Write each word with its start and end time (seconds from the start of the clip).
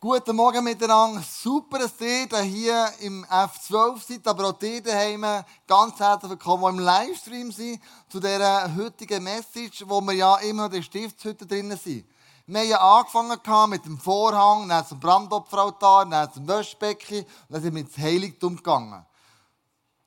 Guten 0.00 0.36
Morgen 0.36 0.62
miteinander. 0.62 1.24
Super, 1.28 1.80
dass 1.80 2.00
ihr 2.00 2.28
hier 2.42 2.88
im 3.00 3.24
F12 3.24 3.98
seid, 4.06 4.28
aber 4.28 4.50
auch 4.50 4.62
ihr 4.62 4.80
daheim 4.80 5.26
ganz 5.66 5.98
herzlich 5.98 6.30
willkommen, 6.30 6.72
die 6.72 6.78
im 6.78 6.84
Livestream 6.84 7.50
sind, 7.50 7.80
zu 8.08 8.20
dieser 8.20 8.76
heutigen 8.76 9.24
Message, 9.24 9.82
wo 9.88 10.00
wir 10.00 10.12
ja 10.12 10.36
immer 10.36 10.62
noch 10.62 10.72
in 10.72 10.76
der 10.76 10.82
Stiftshütte 10.82 11.46
drinnen 11.46 11.76
sind. 11.76 12.06
Wir 12.46 12.60
haben 12.60 12.68
ja 12.68 12.80
angefangen 12.80 13.70
mit 13.70 13.84
dem 13.86 13.98
Vorhang, 13.98 14.68
dann 14.68 14.86
zum 14.86 15.00
Brandopferaltar, 15.00 16.06
dann 16.06 16.32
zum 16.32 16.46
Wäschbecken 16.46 17.24
und 17.24 17.26
dann 17.48 17.60
sind 17.60 17.74
wir 17.74 17.80
ins 17.80 17.98
Heiligtum 17.98 18.54
gegangen. 18.54 19.04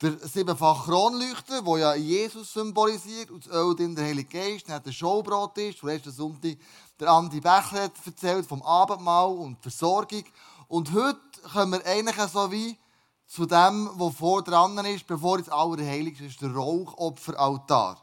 Der 0.00 0.18
siebenfache 0.26 0.90
Kronleuchter, 0.90 1.60
der 1.60 1.78
ja 1.78 1.94
Jesus 1.94 2.54
symbolisiert, 2.54 3.30
und 3.30 3.46
das 3.46 3.52
Öl 3.52 3.78
in 3.78 3.94
der 3.94 4.06
Heilige 4.06 4.38
Geist, 4.38 4.70
dann 4.70 4.82
der 4.82 4.90
Showbrot 4.90 5.58
ist, 5.58 5.82
letzten 5.82 6.12
Sonntag 6.12 6.56
der 7.02 7.10
Andi 7.10 7.40
Bächler 7.40 7.82
hat 7.82 7.92
erzählt 8.06 8.46
vom 8.46 8.62
Abendmahl 8.62 9.32
und 9.32 9.60
Versorgung. 9.60 10.22
Und 10.68 10.92
heute 10.92 11.18
kommen 11.52 11.72
wir 11.72 11.84
eigentlich 11.84 12.16
so 12.28 12.50
wie 12.52 12.78
zu 13.26 13.44
dem, 13.44 13.90
was 13.94 14.14
vor 14.14 14.42
dran 14.44 14.78
ist, 14.84 15.08
bevor 15.08 15.40
es 15.40 15.48
Allerheiligste 15.48 16.26
ist, 16.26 16.40
der 16.40 16.54
Rauchopferaltar. 16.54 17.98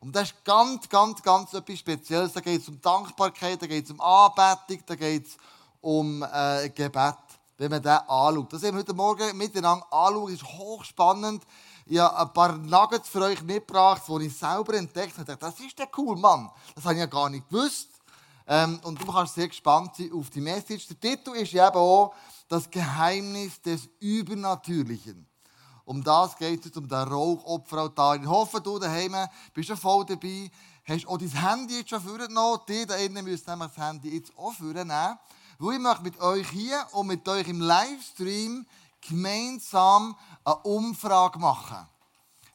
Und 0.00 0.16
das 0.16 0.30
ist 0.30 0.44
ganz, 0.44 0.88
ganz, 0.88 1.22
ganz 1.22 1.54
etwas 1.54 1.78
Spezielles. 1.78 2.32
Da 2.32 2.40
geht 2.40 2.62
es 2.62 2.68
um 2.68 2.80
Dankbarkeit, 2.80 3.62
da 3.62 3.66
geht 3.68 3.84
es 3.84 3.92
um 3.92 4.00
Anbetung, 4.00 4.82
da 4.86 4.96
geht 4.96 5.28
es 5.28 5.36
um 5.80 6.24
äh, 6.24 6.68
Gebet, 6.70 7.14
wenn 7.58 7.70
man 7.70 7.80
das 7.80 8.08
anschaut. 8.08 8.52
Das 8.52 8.62
haben 8.64 8.74
wir 8.74 8.80
heute 8.80 8.94
Morgen 8.94 9.36
miteinander 9.36 9.86
anschauen. 9.92 10.34
Ist 10.34 10.42
hochspannend. 10.42 11.44
Ich 11.86 11.98
habe 12.00 12.18
ein 12.18 12.32
paar 12.32 12.56
Nuggets 12.56 13.08
für 13.08 13.22
euch 13.22 13.40
mitgebracht, 13.42 14.02
die 14.08 14.26
ich 14.26 14.36
selber 14.36 14.74
entdeckt 14.74 15.16
habe. 15.16 15.36
Das 15.36 15.60
ist 15.60 15.78
der 15.78 15.88
cool, 15.96 16.16
Mann. 16.16 16.50
Das 16.74 16.82
habe 16.82 16.94
ich 16.94 17.00
ja 17.00 17.06
gar 17.06 17.30
nicht 17.30 17.48
gewusst. 17.48 17.95
Ähm, 18.46 18.78
und 18.84 19.00
du 19.00 19.06
kannst 19.06 19.34
sehr 19.34 19.48
gespannt 19.48 19.96
sein 19.96 20.12
auf 20.12 20.30
die 20.30 20.40
Message. 20.40 20.86
Der 20.86 21.00
Titel 21.00 21.30
ist 21.30 21.52
eben 21.52 21.74
auch 21.74 22.14
das 22.48 22.70
Geheimnis 22.70 23.60
des 23.60 23.88
Übernatürlichen. 23.98 25.26
Um 25.84 26.02
das 26.02 26.36
geht 26.36 26.64
es, 26.64 26.76
um 26.76 26.88
den 26.88 26.98
Rauchopferaltar. 26.98 28.16
Ich 28.16 28.26
hoffe, 28.26 28.60
du 28.60 28.78
daheim 28.78 29.16
bist 29.52 29.68
schon 29.68 29.76
voll 29.76 30.04
dabei. 30.04 30.50
Hast 30.84 31.06
auch 31.08 31.18
dein 31.18 31.30
Handy 31.30 31.78
jetzt 31.78 31.90
schon 31.90 32.00
vorgenommen. 32.00 32.60
Die 32.68 32.86
da 32.86 32.96
innen 32.96 33.24
müssen 33.24 33.50
nämlich 33.50 33.72
das 33.74 33.84
Handy 33.84 34.14
jetzt 34.16 34.36
auch 34.36 34.52
vornehmen. 34.52 35.18
Weil 35.58 35.74
ich 35.74 35.80
möchte 35.80 36.02
mit 36.02 36.20
euch 36.20 36.48
hier 36.50 36.86
und 36.92 37.08
mit 37.08 37.28
euch 37.28 37.48
im 37.48 37.60
Livestream 37.60 38.66
gemeinsam 39.00 40.16
eine 40.44 40.56
Umfrage 40.56 41.38
machen. 41.38 41.88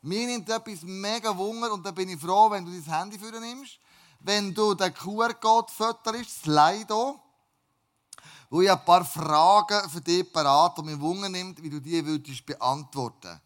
Mir 0.01 0.25
nimmt 0.27 0.49
etwas 0.49 0.83
mega 0.83 1.35
Wunder 1.35 1.71
und 1.73 1.85
da 1.85 1.91
bin 1.91 2.09
ich 2.09 2.19
froh, 2.19 2.49
wenn 2.49 2.65
du 2.65 2.71
dein 2.71 2.83
Handy 2.83 3.19
vornimmst 3.19 3.80
wenn 4.23 4.53
du 4.53 4.73
den 4.73 4.93
QR-Code 4.93 5.71
fütterst, 5.71 6.43
Slido, 6.43 7.19
wo 8.49 8.61
ich 8.61 8.71
ein 8.71 8.83
paar 8.85 9.05
Fragen 9.05 9.89
für 9.89 10.01
dich 10.01 10.31
parat 10.31 10.77
und 10.77 10.85
mir 10.85 10.99
Wunder 10.99 11.29
nimmt, 11.29 11.61
wie 11.61 11.69
du 11.69 11.79
die 11.79 12.05
würdest 12.05 12.45
beantworten. 12.45 13.39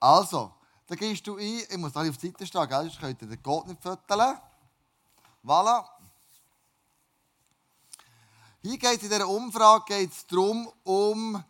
Also, 0.00 0.52
da 0.86 0.94
gehst 0.94 1.26
du 1.26 1.36
ein, 1.36 1.62
ich 1.68 1.76
muss 1.76 1.96
alle 1.96 2.10
auf 2.10 2.16
die 2.16 2.28
Seite 2.28 2.46
stehen, 2.46 2.68
gell? 2.68 2.82
sonst 2.82 3.00
könnt 3.00 3.22
ihr 3.22 3.28
den 3.28 3.42
Code 3.42 3.70
nicht 3.70 3.82
füttern. 3.82 4.38
Voilà. 5.44 5.84
Hier 8.62 8.78
geht 8.78 8.96
es 8.96 9.02
in 9.02 9.10
dieser 9.10 9.28
Umfrage 9.28 9.84
geht's 9.86 10.26
darum, 10.26 10.70
um 10.84 11.42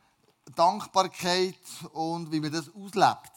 Dankbarkeit 0.54 1.60
und 1.92 2.30
wie 2.32 2.40
man 2.40 2.52
das 2.52 2.68
auslebt. 2.74 3.31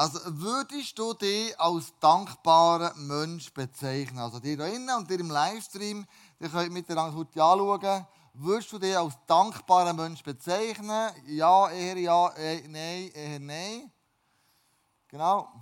Also 0.00 0.18
würdest 0.24 0.98
du 0.98 1.12
dich 1.12 1.60
als 1.60 1.92
dankbaren 2.00 3.06
Mensch 3.06 3.52
bezeichnen? 3.52 4.18
Also 4.18 4.40
dir 4.40 4.56
da 4.56 4.66
innen 4.66 4.96
und 4.96 5.10
dir 5.10 5.20
im 5.20 5.30
Livestream, 5.30 6.06
ihr 6.38 6.48
könnt 6.48 6.72
miteinander 6.72 7.14
heute 7.14 7.44
anschauen. 7.44 8.06
Würdest 8.32 8.72
du 8.72 8.78
dich 8.78 8.96
als 8.96 9.18
dankbaren 9.26 9.94
Mensch 9.94 10.22
bezeichnen? 10.22 11.10
Ja, 11.26 11.68
eher 11.68 11.98
ja, 11.98 12.30
eh, 12.34 12.66
nein, 12.66 13.10
eher 13.12 13.40
nein. 13.40 13.92
Genau. 15.06 15.52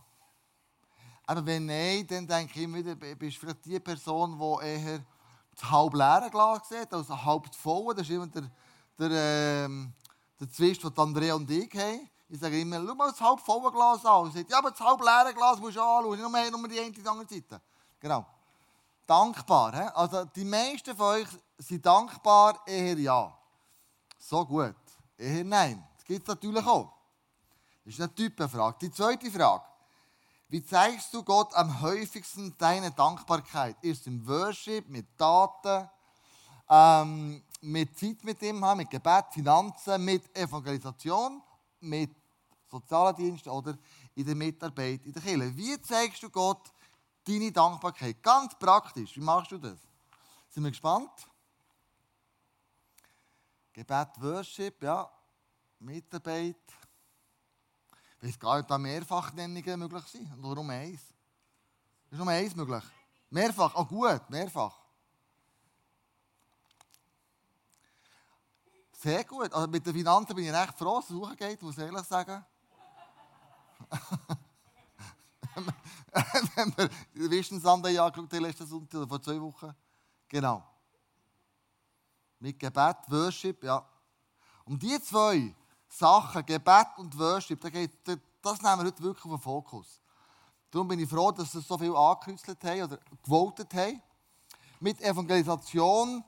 Aber 1.27 1.45
wenn 1.45 1.67
nein, 1.67 2.07
dann 2.07 2.29
denke 2.29 2.61
ich 2.61 2.73
wieder, 2.73 2.95
bist 2.95 3.39
du 3.39 3.41
vielleicht 3.41 3.65
die 3.65 3.81
Person, 3.81 4.39
die 4.39 4.67
eher 4.69 5.05
das 5.51 5.69
halb 5.69 5.95
leere 5.95 6.31
Glas 6.31 6.69
sieht, 6.69 6.95
als 6.95 7.09
halb 7.09 7.53
voll. 7.57 7.93
Das 7.93 8.09
ist 8.09 8.15
immer 8.15 8.29
der, 8.29 8.49
der, 9.01 9.65
ähm, 9.65 9.93
der 10.39 10.49
Zwist, 10.49 10.85
den 10.85 10.97
Andrea 10.97 11.35
und 11.35 11.51
ich 11.51 11.75
haben. 11.75 12.09
Ich 12.31 12.39
sage 12.39 12.61
immer, 12.61 12.85
schau 12.87 12.95
mal 12.95 13.11
das 13.11 13.21
halb 13.21 13.41
volle 13.41 13.73
Glas 13.73 14.05
an. 14.05 14.25
Und 14.25 14.35
sagt, 14.35 14.51
ja, 14.51 14.59
aber 14.59 14.71
das 14.71 14.81
halb 14.81 15.01
leere 15.01 15.33
Glas 15.35 15.59
musst 15.59 15.77
du 15.77 15.81
anschauen, 15.81 16.19
nur, 16.19 16.29
mehr, 16.29 16.51
nur 16.51 16.69
die 16.69 16.79
eine 16.79 16.91
die 16.91 17.07
andere 17.07 17.27
Seite. 17.27 17.61
Genau. 17.99 18.27
Dankbar. 19.07 19.75
He? 19.75 19.91
Also 19.95 20.25
die 20.27 20.45
meisten 20.45 20.95
von 20.95 21.07
euch 21.07 21.29
sind 21.57 21.85
dankbar, 21.85 22.61
eher 22.67 22.99
ja. 22.99 23.35
So 24.19 24.45
gut. 24.45 24.77
Eher 25.17 25.45
nein. 25.45 25.83
Das 25.97 26.05
gibt 26.05 26.23
es 26.23 26.29
natürlich 26.29 26.67
auch. 26.67 26.93
Das 27.85 27.95
ist 27.95 28.01
eine 28.01 28.15
Typenfrage. 28.15 28.77
Die 28.83 28.91
zweite 28.91 29.31
Frage. 29.31 29.65
Wie 30.51 30.65
zeigst 30.65 31.13
du 31.13 31.23
Gott 31.23 31.55
am 31.55 31.81
häufigsten 31.81 32.55
deine 32.59 32.91
Dankbarkeit? 32.91 33.77
Ist 33.83 34.07
im 34.07 34.27
Worship, 34.27 34.89
mit 34.89 35.07
Taten, 35.17 35.89
ähm, 36.69 37.43
mit 37.61 37.99
Zeit 37.99 38.23
mit 38.25 38.41
ihm 38.43 38.65
mit 38.77 38.91
Gebet, 38.91 39.27
Finanzen, 39.31 40.05
mit 40.05 40.37
Evangelisation, 40.37 41.43
mit 41.81 42.15
sozialen 42.71 43.17
Diensten 43.17 43.49
oder 43.49 43.77
in 44.15 44.25
der 44.25 44.35
Mitarbeit 44.35 45.05
in 45.05 45.13
der 45.13 45.23
Kirche. 45.23 45.57
Wie 45.57 45.81
zeigst 45.81 46.23
du 46.23 46.31
Gott 46.31 46.73
deine 47.25 47.53
Dankbarkeit? 47.53 48.23
Ganz 48.23 48.59
praktisch. 48.59 49.17
Wie 49.17 49.21
machst 49.21 49.53
du 49.53 49.59
das? 49.59 49.79
Sind 50.49 50.65
wir 50.65 50.71
gespannt? 50.71 51.11
Gebet, 53.73 54.09
Worship, 54.19 54.83
ja. 54.83 55.11
Mitarbeit. 55.79 56.57
Ich 58.21 58.29
weiß 58.29 58.39
gar 58.39 58.57
nicht, 58.57 58.63
ob 58.65 58.69
da 58.69 58.79
Mehrfachnennungen 58.79 59.79
möglich 59.79 60.05
sind. 60.07 60.37
Nur 60.39 60.59
eins? 60.69 61.01
Ist 62.11 62.19
nur 62.19 62.29
eins 62.29 62.57
möglich? 62.57 62.85
Mehrfach? 63.31 63.75
Oh 63.77 63.85
gut, 63.85 64.29
mehrfach. 64.29 64.88
Sehr 69.01 69.23
gut. 69.23 69.53
Also 69.53 69.69
mit 69.69 69.87
den 69.87 69.95
Finanzen 69.95 70.35
bin 70.35 70.45
ich 70.45 70.53
recht 70.53 70.77
froh, 70.77 70.97
dass 70.97 71.09
es 71.09 71.15
hochgeht, 71.15 71.63
muss 71.63 71.79
ich 71.79 71.85
ehrlich 71.85 72.03
sagen. 72.03 72.45
Wenn 76.57 76.77
wir 76.77 76.91
die 77.15 77.31
Vision 77.31 77.61
Sunday 77.61 77.97
angeschaut 77.97 78.33
haben, 78.33 78.43
letzten 78.43 78.67
Sonntag 78.67 78.99
oder 78.99 79.09
vor 79.09 79.23
zwei 79.23 79.41
Wochen. 79.41 79.73
Genau. 80.29 80.65
Mit 82.41 82.59
Gebet, 82.59 82.97
Worship, 83.07 83.63
ja. 83.63 83.89
Um 84.65 84.77
die 84.77 85.01
zwei 85.01 85.55
Sachen, 85.89 86.45
Gebet 86.45 86.89
und 86.97 87.17
Worship, 87.17 87.61
das 87.61 87.71
nehmen 88.63 88.79
wir 88.79 88.87
heute 88.87 89.03
wirklich 89.03 89.25
auf 89.27 89.31
den 89.31 89.41
Fokus. 89.41 90.01
Darum 90.73 90.89
bin 90.89 90.99
ich 90.99 91.09
froh, 91.09 91.31
dass 91.31 91.53
sie 91.53 91.61
so 91.61 91.79
viel 91.79 91.95
angekünstelt 91.95 92.65
haben 92.65 92.83
oder 92.83 92.99
gewotet 93.23 93.73
haben. 93.75 94.03
Mit 94.81 95.01
Evangelisation 95.01 96.25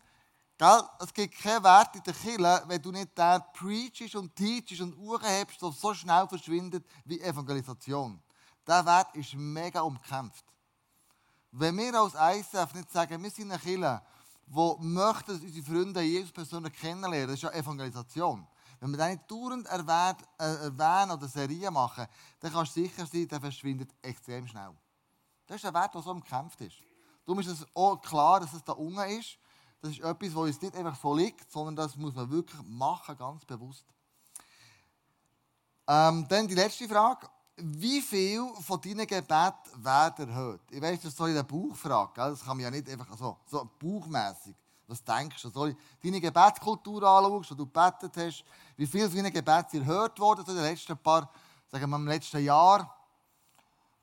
Gell? 0.60 0.82
Es 0.98 1.14
gibt 1.14 1.38
keinen 1.38 1.64
Wert 1.64 1.96
in 1.96 2.02
der 2.02 2.12
Kirche, 2.12 2.62
wenn 2.66 2.82
du 2.82 2.92
nicht 2.92 3.16
den 3.16 3.40
preachst 3.54 4.14
und 4.14 4.36
teachst 4.36 4.82
und 4.82 4.94
Uhren 4.98 5.24
hebst, 5.24 5.62
der 5.62 5.72
so 5.72 5.94
schnell 5.94 6.28
verschwindet 6.28 6.84
wie 7.06 7.18
Evangelisation. 7.18 8.22
Der 8.66 8.84
Wert 8.84 9.16
ist 9.16 9.32
mega 9.32 9.80
umkämpft. 9.80 10.44
Wenn 11.50 11.78
wir 11.78 11.94
als 11.94 12.12
ISF 12.12 12.74
nicht 12.74 12.90
sagen, 12.90 13.22
wir 13.22 13.30
sind 13.30 13.50
eine 13.50 13.58
Kirche, 13.58 14.02
die 14.44 14.76
möchte, 14.80 15.32
dass 15.32 15.40
unsere 15.40 15.64
Freunde 15.64 16.02
Jesus 16.02 16.30
persönlich 16.30 16.74
kennenlernen, 16.74 17.28
das 17.28 17.36
ist 17.36 17.42
ja 17.42 17.52
Evangelisation. 17.52 18.46
Wenn 18.80 18.90
wir 18.90 18.98
das 18.98 19.08
nicht 19.08 19.30
dauernd 19.30 19.66
äh, 19.66 20.44
erwähnen 20.44 21.12
oder 21.12 21.26
Serien 21.26 21.72
machen, 21.72 22.06
dann 22.38 22.52
kannst 22.52 22.76
du 22.76 22.82
sicher 22.82 23.06
sein, 23.06 23.26
der 23.26 23.40
verschwindet 23.40 23.94
extrem 24.02 24.46
schnell. 24.46 24.76
Das 25.46 25.56
ist 25.56 25.64
ein 25.64 25.72
Wert, 25.72 25.94
der 25.94 26.02
so 26.02 26.10
umkämpft 26.10 26.60
ist. 26.60 26.76
Darum 27.24 27.40
ist 27.40 27.46
es 27.46 27.66
auch 27.74 27.96
klar, 28.02 28.40
dass 28.40 28.52
es 28.52 28.62
da 28.62 28.72
unten 28.72 29.18
ist. 29.18 29.38
Das 29.80 29.92
ist 29.92 30.00
etwas, 30.00 30.34
was 30.34 30.42
uns 30.42 30.60
nicht 30.60 30.76
einfach 30.76 30.96
so 30.96 31.14
liegt, 31.14 31.50
sondern 31.50 31.76
das 31.76 31.96
muss 31.96 32.14
man 32.14 32.30
wirklich 32.30 32.60
machen, 32.66 33.16
ganz 33.16 33.44
bewusst. 33.44 33.84
Ähm, 35.88 36.26
dann 36.28 36.46
die 36.46 36.54
letzte 36.54 36.88
Frage. 36.88 37.28
Wie 37.56 38.00
viel 38.00 38.46
von 38.60 38.80
deinen 38.80 39.06
Gebeten 39.06 39.84
werden 39.84 40.28
erhört? 40.28 40.62
Ich 40.70 40.80
weiß, 40.80 41.00
das 41.00 41.12
ist 41.12 41.16
so 41.16 41.26
in 41.26 41.34
der 41.34 41.42
Bauchfrage. 41.42 42.12
Gell? 42.14 42.30
Das 42.30 42.44
kann 42.44 42.56
man 42.56 42.60
ja 42.60 42.70
nicht 42.70 42.88
einfach 42.88 43.16
so, 43.18 43.38
so 43.46 43.68
bauchmässig. 43.78 44.54
Was 44.86 45.04
denkst 45.04 45.42
du? 45.42 45.50
Soll 45.50 45.70
ich 45.70 45.76
deine 46.02 46.20
Gebetskultur 46.20 47.02
anschauen, 47.02 47.32
wo 47.32 47.54
du 47.54 47.66
gebetet 47.66 48.16
hast? 48.16 48.44
Wie 48.76 48.86
viel 48.86 49.08
von 49.08 49.16
deinen 49.16 49.32
Gebeten 49.32 49.80
erhört 49.80 50.18
worden 50.18 50.44
in 50.46 50.54
den 50.54 50.64
letzten 50.64 50.96
paar, 50.96 51.30
sagen 51.70 51.90
wir 51.90 51.96
im 51.96 52.08
letzten 52.08 52.42
Jahr? 52.42 52.96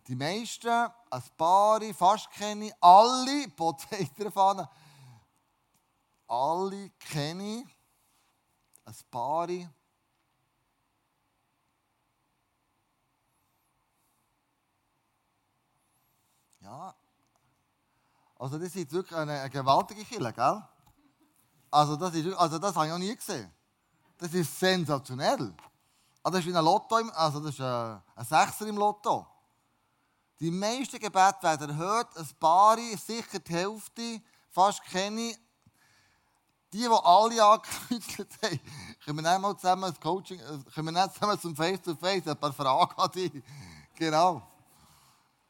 Die 0.08 0.16
meisten, 0.16 0.70
ein 0.70 1.24
paar, 1.38 1.82
fast 1.94 2.32
kenne 2.32 2.68
ich, 2.68 2.74
alle, 2.80 3.50
Potato 3.50 4.30
alle 6.28 6.90
kenne 7.00 7.66
ein 8.86 8.96
paar. 9.10 9.48
Ja, 16.62 16.96
also 18.40 18.60
das 18.60 18.76
ist 18.76 18.92
wirklich 18.92 19.18
eine, 19.18 19.40
eine 19.40 19.50
gewaltige 19.50 20.04
Kille, 20.04 20.32
gell? 20.34 20.62
Also 21.72 21.96
das, 21.96 22.14
ist, 22.14 22.36
also 22.36 22.60
das 22.60 22.76
habe 22.76 22.86
ich 22.86 22.92
noch 22.92 23.00
nie 23.00 23.16
gesehen. 23.16 23.52
Das 24.18 24.34
ist 24.34 24.60
sensationell. 24.60 25.54
Also 26.24 26.38
das 26.38 26.40
ist 26.40 26.48
wie 26.48 26.58
ein 26.58 26.64
Lotto, 26.64 26.96
also 26.96 27.40
das 27.40 27.52
ist 27.52 27.62
ein, 27.62 28.02
ein 28.16 28.26
Sechser 28.26 28.68
im 28.68 28.78
Lotto. 28.78 29.26
Die 30.40 30.52
meisten 30.52 31.00
Gebete 31.00 31.42
werden 31.42 31.70
erhört, 31.70 32.16
ein 32.16 32.30
paar, 32.40 32.78
sicher 32.78 33.40
die 33.40 33.54
Hälfte, 33.54 34.22
fast 34.50 34.84
keine. 34.84 35.36
Die, 36.78 36.84
die 36.84 36.90
alle 36.90 37.44
angekreuzt 37.44 38.20
haben, 38.44 38.60
können 39.04 39.24
wir 39.24 39.32
nicht 39.32 39.42
mal 39.42 39.58
zusammen 39.58 39.86
ein 39.86 40.00
Coaching, 40.00 40.40
äh, 40.40 40.72
können 40.76 40.94
wir 40.94 41.12
zusammen 41.12 41.42
zum 41.42 41.56
Face-to-Face 41.56 42.24
-face, 42.24 42.30
ein 42.30 42.38
paar 42.38 42.54
Fragen 42.54 43.02
an 43.02 43.12
dich. 43.12 43.32
Genau. 43.96 44.44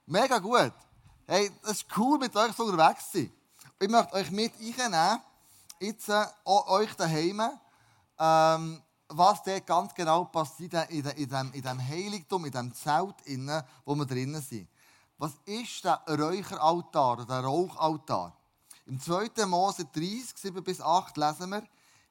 Mega 0.05 0.39
gut. 0.39 0.71
Hey, 1.25 1.51
es 1.63 1.71
ist 1.71 1.85
cool, 1.97 2.17
mit 2.17 2.33
euch 2.33 2.53
so 2.53 2.63
unterwegs 2.63 3.11
zu 3.11 3.17
sein. 3.17 3.33
Ich 3.77 3.89
möchte 3.89 4.13
euch 4.13 4.31
mit 4.31 4.53
reinnehmen, 4.53 5.21
jetzt 5.81 6.07
äh, 6.07 6.25
euch 6.45 6.93
daheim, 6.93 7.41
ähm, 8.17 8.81
was 9.09 9.43
dort 9.43 9.67
ganz 9.67 9.93
genau 9.93 10.23
passiert 10.23 10.89
in, 10.89 11.03
in, 11.03 11.11
in, 11.17 11.29
dem, 11.29 11.51
in 11.51 11.61
dem 11.61 11.87
Heiligtum, 11.89 12.45
in 12.45 12.53
dem 12.53 12.73
Zelt, 12.73 13.15
innen, 13.25 13.61
wo 13.83 13.95
wir 13.95 14.05
drinnen 14.05 14.41
sind. 14.41 14.69
Was 15.17 15.33
ist 15.43 15.83
der 15.83 16.01
Räucheraltar, 16.07 17.25
der 17.25 17.41
Rauchaltar? 17.41 18.33
Im 18.87 19.01
2. 19.01 19.45
Mose 19.45 19.83
30, 19.83 20.37
7 20.37 20.63
bis 20.63 20.79
8 20.79 21.17
lesen 21.17 21.49
wir, 21.49 21.63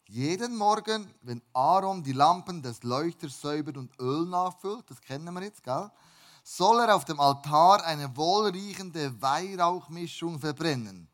jeden 0.09 0.55
Morgen, 0.55 1.11
wenn 1.23 1.41
Aaron 1.55 2.03
die 2.03 2.13
Lampen 2.13 2.61
des 2.61 2.83
Leuchters 2.83 3.41
säubert 3.41 3.79
und 3.79 3.99
Öl 3.99 4.27
nachfüllt, 4.27 4.85
das 4.91 5.01
kennen 5.01 5.33
wir 5.33 5.43
jetzt, 5.43 5.63
gell? 5.63 5.91
soll 6.45 6.81
er 6.81 6.95
auf 6.95 7.07
dem 7.07 7.19
Altar 7.19 7.83
eine 7.83 8.15
wohlriechende 8.15 9.21
Weihrauchmischung 9.23 10.39
verbrennen. 10.39 11.09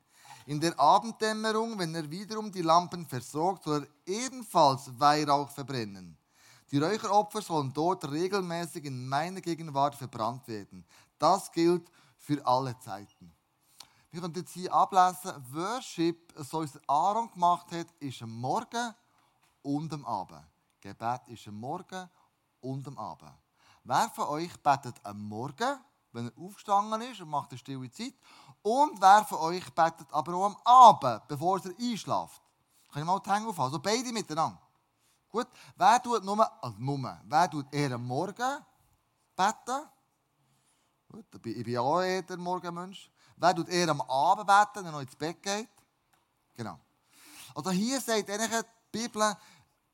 In 0.47 0.61
der 0.61 0.79
Abenddämmerung, 0.81 1.79
wenn 1.79 1.95
er 1.95 2.11
wiederum 2.11 2.51
die 2.51 2.63
Lampen 2.63 3.07
versorgt, 3.07 3.63
soll 3.63 3.87
er 4.05 4.13
ebenfalls 4.13 4.91
Weihrauch 4.99 5.49
verbrennen. 5.49 6.19
Die 6.73 6.79
Räucheropfer 6.79 7.41
sollen 7.41 7.73
dort 7.73 8.11
regelmäßig 8.11 8.85
in 8.85 9.09
meiner 9.09 9.41
Gegenwart 9.41 9.95
verbrannt 9.95 10.49
werden. 10.49 10.85
Das 11.21 11.53
gilt 11.53 11.89
für 12.19 12.45
alle 12.45 12.77
Zeiten. 12.81 13.33
Wir 14.13 14.21
können 14.21 14.35
jetzt 14.35 14.53
hier 14.53 14.71
ablesen, 14.71 15.33
Worship, 15.55 16.35
so 16.37 16.61
es 16.61 16.79
Aaron 16.87 17.31
gemacht 17.33 17.73
hat, 17.73 17.87
ist 17.99 18.21
am 18.21 18.31
Morgen 18.31 18.95
und 19.63 19.91
am 19.91 20.05
Abend. 20.05 20.45
Gebet 20.83 21.29
ist 21.29 21.49
am 21.49 21.59
Morgen 21.59 22.11
und 22.61 22.87
am 22.87 22.99
Abend. 22.99 23.33
Wer 23.85 24.11
von 24.11 24.29
euch 24.29 24.55
betet 24.63 24.97
am 25.03 25.19
Morgen, 25.19 25.81
wenn 26.13 26.27
er 26.27 26.39
aufgestanden 26.39 27.01
ist 27.01 27.23
und 27.23 27.31
macht 27.31 27.53
eine 27.53 27.59
stille 27.59 27.91
Zeit? 27.91 28.13
Und 28.61 29.01
wer 29.01 29.25
von 29.25 29.39
euch 29.39 29.73
betet 29.73 30.13
aber 30.13 30.35
auch 30.35 30.45
am 30.45 30.57
Abend, 30.63 31.27
bevor 31.27 31.59
er 31.65 31.71
einschläft? 31.71 32.43
Kann 32.93 33.01
ich 33.01 33.07
mal 33.07 33.19
die 33.19 33.31
Hände 33.31 33.49
aufhalten? 33.49 33.73
Also 33.75 33.79
beide 33.79 34.13
miteinander. 34.13 34.61
Gut. 35.31 35.49
Wer 35.75 36.03
tut 36.03 36.23
nur, 36.23 36.63
also 36.63 36.77
nur, 36.79 37.19
wer 37.25 37.51
tut 37.51 37.73
eher 37.73 37.93
am 37.93 38.07
Morgen 38.07 38.61
beten? 39.35 39.89
Gut, 41.09 41.25
ich 41.47 41.65
bin 41.65 41.79
auch 41.79 42.03
eher 42.03 42.21
der 42.21 42.37
Morgenmensch. 42.37 43.12
Wer 43.43 43.57
tut 43.57 43.69
eher 43.71 43.89
am 43.89 44.01
Abend 44.03 44.47
beten, 44.47 44.77
wenn 44.77 44.87
er 44.87 44.93
noch 44.93 45.01
ins 45.01 45.17
Bett 45.17 45.43
geht? 45.43 45.69
Genau. 46.55 46.79
Also 47.57 47.73
hier 47.73 48.01
sagt 48.01 48.29
die 48.29 48.63
Bibel, 48.93 49.37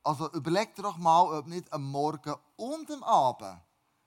also 0.03 0.31
überleg 0.33 0.75
dir 0.75 0.83
doch 0.83 0.99
mal, 0.99 1.23
ob 1.23 1.47
nicht 1.47 1.73
am 1.73 1.91
Morgen 1.91 2.35
und 2.57 2.91
am 2.91 3.03
Abend 3.05 3.59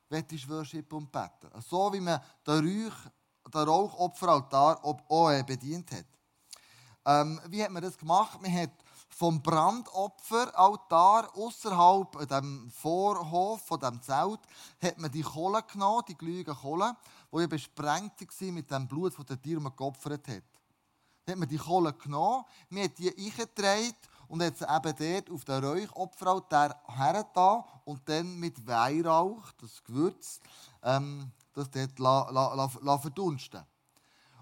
willst 0.09 0.47
Worship 0.47 0.93
und 0.93 1.11
beten. 1.11 1.49
So 1.67 1.91
wie 1.91 2.01
man 2.01 2.21
den, 2.45 2.85
Rauch, 2.87 3.51
den 3.51 3.61
Rauchopferaltar 3.61 4.85
auch 4.85 5.43
bedient 5.43 5.91
hat. 5.91 6.05
Ähm, 7.07 7.41
wie 7.47 7.63
hat 7.63 7.71
man 7.71 7.81
das 7.81 7.97
gemacht? 7.97 8.39
Man 8.43 8.53
hat 8.53 8.69
vom 9.09 9.41
Brandopferaltar 9.41 11.35
außerhalb 11.35 12.27
dem 12.29 12.71
Vorhof 12.71 13.65
von 13.65 13.79
dem 13.79 14.01
Zelt 14.01 14.39
hat 14.81 14.97
man 14.99 15.11
die 15.11 15.23
Kohle 15.23 15.63
genommen, 15.63 16.03
die 16.07 16.15
glühenden 16.15 16.55
Kohle, 16.55 16.95
die 17.31 17.39
ja 17.39 17.47
besprengt 17.47 18.19
waren 18.19 18.53
mit 18.53 18.69
dem 18.69 18.87
Blut 18.87 19.13
von 19.13 19.25
der 19.25 19.41
Tier, 19.41 19.59
das 19.59 19.75
geopfert 19.75 20.27
hat. 20.27 20.43
Dann 21.25 21.33
hat 21.33 21.39
man 21.39 21.49
die 21.49 21.57
Kohle 21.57 21.93
genommen, 21.93 22.45
hat 22.75 22.97
die 22.97 23.15
eingetragen 23.15 23.95
und 24.27 24.41
hat 24.41 24.57
sie 24.57 24.65
eben 24.65 24.95
dort 24.97 25.29
auf 25.29 25.45
den 25.45 25.63
Räuchopferaltar 25.63 26.81
hergetan 26.87 27.63
und 27.85 28.07
dann 28.07 28.39
mit 28.39 28.65
Weihrauch, 28.65 29.51
das 29.59 29.83
Gewürz, 29.83 30.39
ähm, 30.83 31.31
das 31.53 31.69
dort 31.69 31.99
la, 31.99 32.29
la, 32.29 32.53
la, 32.53 32.71
la 32.81 32.97
verdunsten. 32.97 33.63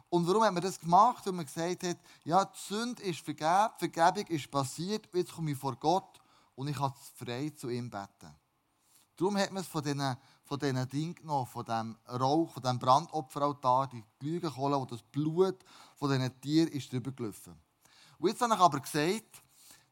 Und 0.09 0.27
warum 0.27 0.43
hat 0.43 0.53
man 0.53 0.63
das 0.63 0.79
gemacht? 0.79 1.25
Weil 1.25 1.33
man 1.33 1.45
gesagt 1.45 1.83
hat, 1.83 1.97
ja, 2.23 2.45
die 2.45 2.57
Sünde 2.57 3.03
ist 3.03 3.19
vergeben, 3.19 3.69
die 3.79 3.89
Vergebung 3.89 4.27
ist 4.27 4.49
passiert, 4.49 5.07
jetzt 5.13 5.33
komme 5.33 5.51
ich 5.51 5.57
vor 5.57 5.75
Gott 5.75 6.19
und 6.55 6.67
ich 6.67 6.77
kann 6.77 6.93
frei 7.15 7.51
zu 7.55 7.69
ihm 7.69 7.89
beten. 7.89 8.35
Darum 9.15 9.37
hat 9.37 9.51
man 9.51 9.61
es 9.61 9.67
von 9.67 9.83
diesen, 9.83 10.17
von 10.49 10.57
diesen 10.57 10.89
Dingen 10.89 11.13
genommen, 11.13 11.45
von 11.45 11.63
dem 11.63 11.95
Rauch, 12.09 12.49
von 12.49 12.63
dem 12.63 12.79
Brandopferaltar, 12.79 13.87
die 13.87 14.03
Glühkohle, 14.17 14.81
wo 14.81 14.85
das 14.85 15.03
Blut 15.03 15.63
von 15.95 16.09
diesen 16.09 16.41
Tieren 16.41 16.69
ist 16.69 16.91
drüber 16.91 17.11
gelaufen. 17.11 17.55
Und 18.17 18.29
jetzt 18.29 18.41
habe 18.41 18.55
ich 18.55 18.59
aber 18.59 18.79
gesagt, 18.79 19.43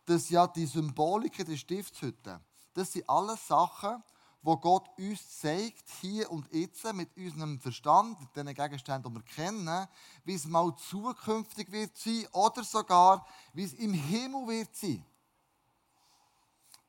dass 0.06 0.30
ja 0.32 0.48
die 0.48 0.66
Symboliken 0.66 1.46
der 1.46 1.58
Stiftshütte, 1.58 2.42
das 2.74 2.92
sind 2.92 3.08
alles 3.08 3.48
Sachen, 3.48 4.02
wo 4.42 4.58
Gott 4.58 4.90
uns 4.98 5.40
zeigt, 5.40 5.88
hier 6.02 6.32
und 6.32 6.52
jetzt, 6.52 6.92
mit 6.92 7.16
unserem 7.16 7.60
Verstand, 7.60 8.20
mit 8.20 8.36
den 8.36 8.52
Gegenständen, 8.52 9.14
die 9.14 9.20
wir 9.20 9.26
kennen, 9.26 9.88
wie 10.24 10.34
es 10.34 10.46
mal 10.46 10.76
zukünftig 10.76 11.72
wird 11.72 11.96
sein 11.96 12.26
oder 12.32 12.64
sogar, 12.64 13.28
wie 13.54 13.64
es 13.64 13.74
im 13.74 13.94
Himmel 13.94 14.48
wird 14.48 14.76
sein. 14.76 15.06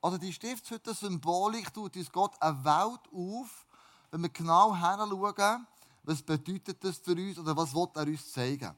Also 0.01 0.17
die 0.17 0.31
Stiftshütte-Symbolik 0.31 1.73
tut 1.73 1.95
uns 1.95 2.11
Gott 2.11 2.41
eine 2.41 2.63
Welt 2.63 3.01
auf, 3.13 3.65
wenn 4.11 4.21
wir 4.21 4.29
genau 4.29 4.73
hinschauen, 4.73 5.67
was 6.03 6.21
bedeutet 6.21 6.83
das 6.83 6.97
für 6.97 7.11
uns 7.11 7.37
oder 7.37 7.55
was 7.55 7.73
will 7.73 7.87
er 7.95 8.07
uns 8.07 8.31
zeigen. 8.31 8.75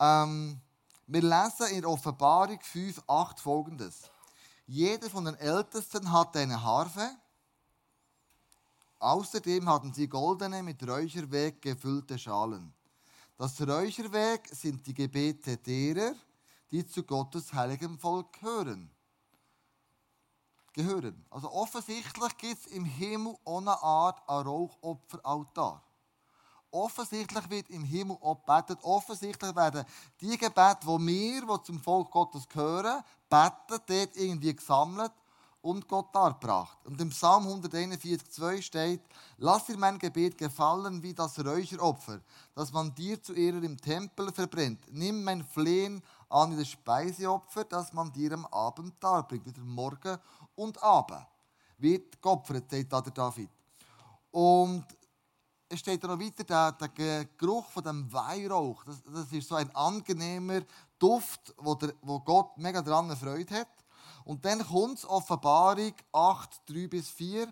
Ähm, 0.00 0.60
wir 1.06 1.22
lesen 1.22 1.66
in 1.76 1.84
Offenbarung 1.84 2.58
5, 2.60 3.02
8 3.06 3.40
folgendes. 3.40 4.10
Jeder 4.66 5.10
von 5.10 5.26
den 5.26 5.34
Ältesten 5.34 6.10
hatte 6.10 6.38
eine 6.38 6.62
Harfe. 6.62 7.10
Außerdem 8.98 9.68
hatten 9.68 9.92
sie 9.92 10.08
goldene, 10.08 10.62
mit 10.62 10.82
Räucherweg 10.86 11.60
gefüllte 11.60 12.18
Schalen. 12.18 12.72
Das 13.36 13.60
Räucherweg 13.60 14.48
sind 14.52 14.86
die 14.86 14.94
Gebete 14.94 15.56
derer, 15.56 16.14
die 16.70 16.86
zu 16.86 17.02
Gottes 17.02 17.52
heiligem 17.52 17.98
Volk 17.98 18.32
gehören. 18.34 18.90
Gehören. 20.72 21.24
Also 21.30 21.50
offensichtlich 21.50 22.36
gibt 22.38 22.58
es 22.58 22.66
im 22.66 22.84
Himmel 22.84 23.36
eine 23.44 23.82
Art 23.82 24.28
ein 24.28 24.46
Rauchopferaltar. 24.46 25.82
Offensichtlich 26.70 27.50
wird 27.50 27.68
im 27.70 27.84
Himmel 27.84 28.16
auch 28.20 28.36
gebetet. 28.36 28.78
Offensichtlich 28.82 29.54
werden 29.54 29.84
die 30.20 30.38
Gebete, 30.38 30.78
die 30.82 31.06
wir, 31.06 31.58
die 31.58 31.62
zum 31.64 31.78
Volk 31.78 32.10
Gottes 32.10 32.48
gehören, 32.48 33.02
beten, 33.28 33.82
dort 33.86 34.16
irgendwie 34.16 34.56
gesammelt 34.56 35.12
und 35.62 35.88
Gott 35.88 36.14
dargebracht. 36.14 36.76
Und 36.84 37.00
im 37.00 37.10
Psalm 37.10 37.46
141,2 37.46 38.62
steht: 38.62 39.00
Lass 39.38 39.66
dir 39.66 39.78
mein 39.78 39.98
Gebet 39.98 40.36
gefallen 40.36 41.02
wie 41.02 41.14
das 41.14 41.38
Räucheropfer, 41.44 42.20
das 42.54 42.72
man 42.72 42.94
dir 42.94 43.22
zu 43.22 43.32
Ehre 43.32 43.64
im 43.64 43.80
Tempel 43.80 44.32
verbrennt. 44.32 44.80
Nimm 44.90 45.24
mein 45.24 45.44
Flehen 45.44 46.02
an 46.28 46.52
wie 46.52 46.58
das 46.58 46.68
Speiseopfer, 46.68 47.64
das 47.64 47.92
man 47.92 48.12
dir 48.12 48.32
am 48.32 48.46
Abend 48.46 48.94
darbringt. 49.00 49.46
Wieder 49.46 49.62
Morgen 49.62 50.18
und 50.56 50.82
Abend 50.82 51.26
wird 51.78 52.20
geopfert, 52.20 52.70
sagt 52.70 52.92
der 52.92 53.12
David. 53.12 53.50
Und 54.30 54.84
es 55.68 55.80
steht 55.80 56.02
noch 56.02 56.18
weiter, 56.18 56.44
der, 56.44 56.72
der 56.72 57.24
Geruch 57.36 57.66
von 57.66 57.82
dem 57.82 58.12
Weihrauch, 58.12 58.84
das, 58.84 59.02
das 59.04 59.32
ist 59.32 59.48
so 59.48 59.54
ein 59.54 59.74
angenehmer 59.74 60.60
Duft, 60.98 61.54
wo, 61.56 61.74
der, 61.74 61.94
wo 62.02 62.20
Gott 62.20 62.58
mega 62.58 62.82
daran 62.82 63.16
Freude 63.16 63.60
hat. 63.60 63.81
Und 64.24 64.44
dann 64.44 64.66
kommt 64.66 65.04
Offenbarung 65.04 65.94
8, 66.12 66.68
3 66.68 66.86
bis 66.88 67.08
4. 67.10 67.48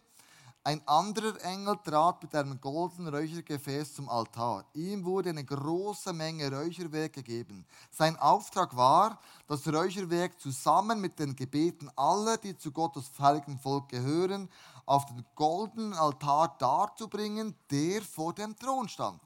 Ein 0.62 0.86
anderer 0.86 1.42
Engel 1.42 1.78
trat 1.82 2.22
mit 2.22 2.34
einem 2.34 2.60
goldenen 2.60 3.14
Räuchergefäß 3.14 3.94
zum 3.94 4.10
Altar. 4.10 4.66
Ihm 4.74 5.06
wurde 5.06 5.30
eine 5.30 5.42
große 5.42 6.12
Menge 6.12 6.52
Räucherwerk 6.52 7.14
gegeben. 7.14 7.64
Sein 7.90 8.16
Auftrag 8.18 8.76
war, 8.76 9.18
das 9.46 9.66
Räucherwerk 9.66 10.38
zusammen 10.38 11.00
mit 11.00 11.18
den 11.18 11.34
Gebeten 11.34 11.90
aller, 11.96 12.36
die 12.36 12.58
zu 12.58 12.72
Gottes 12.72 13.10
heiligen 13.18 13.58
Volk 13.58 13.88
gehören, 13.88 14.50
auf 14.84 15.06
den 15.06 15.24
goldenen 15.34 15.94
Altar 15.94 16.54
darzubringen, 16.58 17.56
der 17.70 18.02
vor 18.02 18.34
dem 18.34 18.54
Thron 18.54 18.86
stand. 18.86 19.20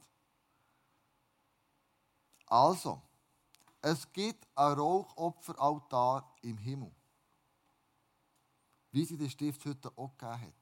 Also, 2.47 3.03
es 3.81 4.13
gibt 4.13 4.47
ein 4.55 4.73
Rauchopferaltar 4.75 6.33
im 6.43 6.59
Himmel, 6.59 6.93
wie 8.95 9.05
sie 9.05 9.17
die 9.17 9.29
Stiftshütte 9.29 9.93
auch 9.97 10.17
gegeben 10.17 10.41
hat. 10.41 10.55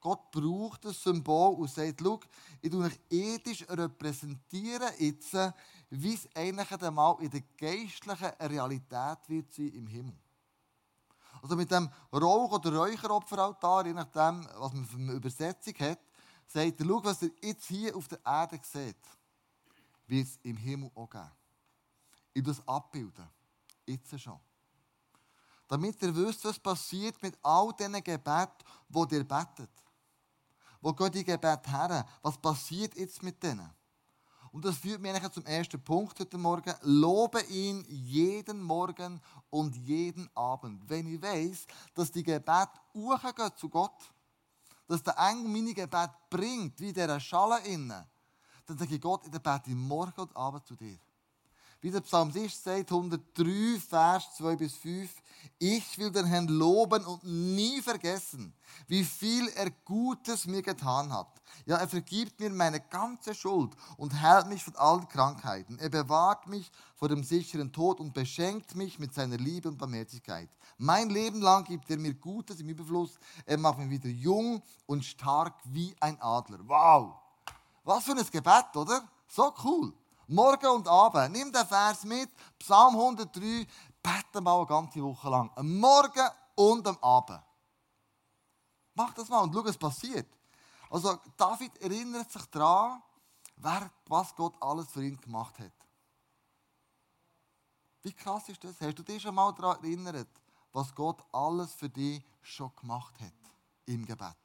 Gott 0.00 0.30
braucht 0.32 0.84
ein 0.84 0.92
Symbol 0.92 1.54
und 1.54 1.70
sagt, 1.70 2.00
schau, 2.02 2.20
ich 2.60 2.70
tue 2.70 2.84
euch 2.84 2.98
ethisch 3.08 3.64
repräsentieren 3.68 4.90
jetzt, 4.98 5.32
wie 5.90 6.14
es 6.14 6.28
eigentlich 6.34 6.82
einmal 6.82 7.16
in 7.20 7.30
der 7.30 7.42
geistlichen 7.56 8.32
Realität 8.40 9.18
wird 9.28 9.52
sein 9.52 9.68
im 9.68 9.86
Himmel. 9.86 10.16
Also 11.40 11.56
mit 11.56 11.70
dem 11.70 11.88
Rauch- 12.12 12.52
oder 12.52 12.76
Räucheropferaltar, 12.76 13.86
je 13.86 13.92
nachdem, 13.94 14.46
was 14.58 14.72
man 14.72 14.84
für 14.84 14.96
eine 14.96 15.12
Übersetzung 15.12 15.74
hat, 15.78 16.00
sagt 16.46 16.80
er, 16.80 16.86
schau, 16.86 17.04
was 17.04 17.22
ihr 17.22 17.30
jetzt 17.40 17.66
hier 17.66 17.96
auf 17.96 18.08
der 18.08 18.20
Erde 18.24 18.60
seht, 18.62 18.96
wird 20.06 20.26
es 20.26 20.38
im 20.42 20.56
Himmel 20.56 20.90
auch 20.94 21.08
geben. 21.08 21.30
Ich 22.34 22.42
das 22.42 22.66
abbilden. 22.66 23.28
Jetzt 23.86 24.20
schon. 24.20 24.38
Damit 25.72 26.02
ihr 26.02 26.14
wisst, 26.14 26.44
was 26.44 26.58
passiert 26.58 27.22
mit 27.22 27.34
all 27.42 27.72
diesen 27.72 27.94
Gebeten, 28.04 28.62
die 28.90 29.14
ihr 29.14 29.24
betet. 29.24 29.70
Wo 30.82 30.92
geht 30.92 31.14
die 31.14 31.24
Gebet 31.24 31.66
her? 31.66 32.06
Was 32.20 32.36
passiert 32.36 32.94
jetzt 32.94 33.22
mit 33.22 33.42
denen? 33.42 33.70
Und 34.52 34.66
das 34.66 34.76
führt 34.76 35.00
mich 35.00 35.10
eigentlich 35.14 35.32
zum 35.32 35.46
ersten 35.46 35.82
Punkt 35.82 36.20
heute 36.20 36.36
Morgen. 36.36 36.74
Lobe 36.82 37.40
ihn 37.44 37.86
jeden 37.88 38.60
Morgen 38.60 39.18
und 39.48 39.74
jeden 39.74 40.28
Abend. 40.34 40.86
Wenn 40.90 41.06
ich 41.06 41.22
weiß, 41.22 41.66
dass 41.94 42.12
die 42.12 42.22
Gebet 42.22 42.68
hochgehen 42.92 43.56
zu 43.56 43.70
Gott, 43.70 44.12
dass 44.86 45.02
der 45.02 45.16
Engel 45.16 45.48
meine 45.48 45.72
Gebet 45.72 46.10
bringt, 46.28 46.78
wie 46.80 46.92
der 46.92 47.18
Schale 47.18 47.64
innen, 47.64 48.04
dann 48.66 48.76
sage 48.76 48.94
ich 48.94 49.00
Gott, 49.00 49.24
ich 49.24 49.32
bete 49.32 49.70
morgen 49.70 50.20
und 50.20 50.36
Abend 50.36 50.66
zu 50.66 50.76
dir. 50.76 50.98
Wie 51.82 51.90
der 51.90 52.00
Psalmist 52.00 52.62
sagt, 52.62 52.92
103, 52.92 53.80
Vers 53.80 54.36
2 54.36 54.54
bis 54.54 54.74
5, 54.76 55.10
ich 55.58 55.98
will 55.98 56.12
den 56.12 56.26
Herrn 56.26 56.46
loben 56.46 57.04
und 57.04 57.24
nie 57.24 57.82
vergessen, 57.82 58.54
wie 58.86 59.02
viel 59.02 59.48
er 59.48 59.68
Gutes 59.84 60.46
mir 60.46 60.62
getan 60.62 61.12
hat. 61.12 61.42
Ja, 61.66 61.78
er 61.78 61.88
vergibt 61.88 62.38
mir 62.38 62.50
meine 62.50 62.78
ganze 62.78 63.34
Schuld 63.34 63.72
und 63.96 64.20
heilt 64.20 64.46
mich 64.46 64.62
von 64.62 64.76
allen 64.76 65.08
Krankheiten. 65.08 65.76
Er 65.80 65.88
bewahrt 65.88 66.46
mich 66.46 66.70
vor 66.94 67.08
dem 67.08 67.24
sicheren 67.24 67.72
Tod 67.72 67.98
und 67.98 68.14
beschenkt 68.14 68.76
mich 68.76 69.00
mit 69.00 69.12
seiner 69.12 69.36
Liebe 69.36 69.68
und 69.68 69.76
Barmherzigkeit. 69.76 70.50
Mein 70.78 71.10
Leben 71.10 71.40
lang 71.40 71.64
gibt 71.64 71.90
er 71.90 71.98
mir 71.98 72.14
Gutes 72.14 72.60
im 72.60 72.68
Überfluss. 72.68 73.18
Er 73.44 73.58
macht 73.58 73.78
mich 73.78 73.90
wieder 73.90 74.08
jung 74.08 74.62
und 74.86 75.04
stark 75.04 75.54
wie 75.64 75.96
ein 75.98 76.16
Adler. 76.20 76.60
Wow! 76.64 77.14
Was 77.82 78.04
für 78.04 78.12
ein 78.12 78.24
Gebet, 78.30 78.76
oder? 78.76 79.02
So 79.26 79.52
cool. 79.64 79.92
Morgen 80.28 80.66
und 80.66 80.88
Abend. 80.88 81.32
Nimm 81.32 81.52
den 81.52 81.66
Vers 81.66 82.04
mit. 82.04 82.30
Psalm 82.58 82.94
103. 82.94 83.66
Beten 84.02 84.44
mal 84.44 84.56
eine 84.56 84.66
ganze 84.66 85.02
Woche 85.02 85.28
lang. 85.28 85.50
Am 85.54 85.78
Morgen 85.78 86.28
und 86.54 86.86
am 86.86 86.98
Abend. 86.98 87.42
Mach 88.94 89.14
das 89.14 89.28
mal 89.28 89.40
und 89.40 89.54
schau, 89.54 89.64
was 89.64 89.78
passiert. 89.78 90.28
Also, 90.90 91.18
David 91.36 91.76
erinnert 91.78 92.30
sich 92.30 92.44
daran, 92.46 93.02
was 93.56 94.34
Gott 94.34 94.54
alles 94.60 94.90
für 94.90 95.04
ihn 95.04 95.18
gemacht 95.20 95.58
hat. 95.58 95.72
Wie 98.02 98.12
krass 98.12 98.48
ist 98.48 98.62
das? 98.64 98.80
Hast 98.80 98.98
du 98.98 99.02
dich 99.02 99.22
schon 99.22 99.34
mal 99.34 99.52
daran 99.52 99.82
erinnert, 99.82 100.28
was 100.72 100.94
Gott 100.94 101.24
alles 101.32 101.72
für 101.72 101.88
dich 101.88 102.22
schon 102.42 102.74
gemacht 102.76 103.14
hat 103.20 103.32
im 103.86 104.04
Gebet? 104.04 104.36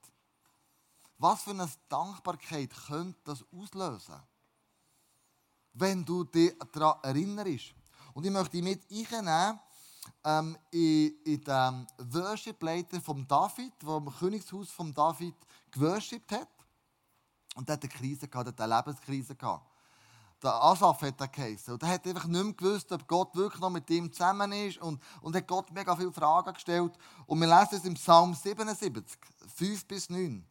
Was 1.18 1.42
für 1.42 1.52
eine 1.52 1.68
Dankbarkeit 1.90 2.72
könnte 2.88 3.20
das 3.24 3.44
auslösen? 3.52 4.22
Wenn 5.80 6.04
du 6.04 6.24
dich 6.24 6.54
daran 6.72 7.00
erinnerst. 7.04 7.74
Und 8.14 8.26
ich 8.26 8.32
möchte 8.32 8.52
dich 8.52 8.64
mit 8.64 8.82
einnehmen 8.90 9.60
ähm, 10.24 10.58
in, 10.72 11.14
in 11.24 11.42
den 11.42 11.88
Worship-Leiter 12.14 13.02
von 13.02 13.28
David, 13.28 13.74
der 13.82 13.98
im 13.98 14.12
Königshaus 14.12 14.72
von 14.72 14.94
David 14.94 15.36
geworshipped 15.72 16.32
hat. 16.32 16.50
Und 17.56 17.68
der 17.68 17.74
hat 17.74 17.84
eine 17.84 17.92
Krise 17.92 18.28
gehabt, 18.28 18.60
eine 18.60 18.76
Lebenskrise 18.76 19.36
gehabt. 19.36 19.66
Der 20.42 20.54
Asaf 20.54 21.02
hat 21.02 21.20
er 21.20 21.28
geheißen. 21.28 21.74
Und 21.74 21.82
er 21.82 21.90
hat 21.90 22.06
einfach 22.06 22.26
nicht 22.26 22.44
mehr 22.44 22.54
gewusst, 22.54 22.92
ob 22.92 23.08
Gott 23.08 23.36
wirklich 23.36 23.60
noch 23.60 23.72
mit 23.72 23.90
ihm 23.90 24.12
zusammen 24.12 24.52
ist. 24.52 24.78
Und, 24.78 25.02
und 25.22 25.36
hat 25.36 25.48
Gott 25.48 25.72
mega 25.72 25.96
viele 25.96 26.12
Fragen 26.12 26.54
gestellt. 26.54 26.94
Und 27.26 27.40
wir 27.40 27.48
lesen 27.48 27.76
es 27.76 27.86
im 27.86 27.96
Psalm 27.96 28.36
77, 28.36 29.18
5 29.56 29.86
bis 29.88 30.10
9. 30.10 30.46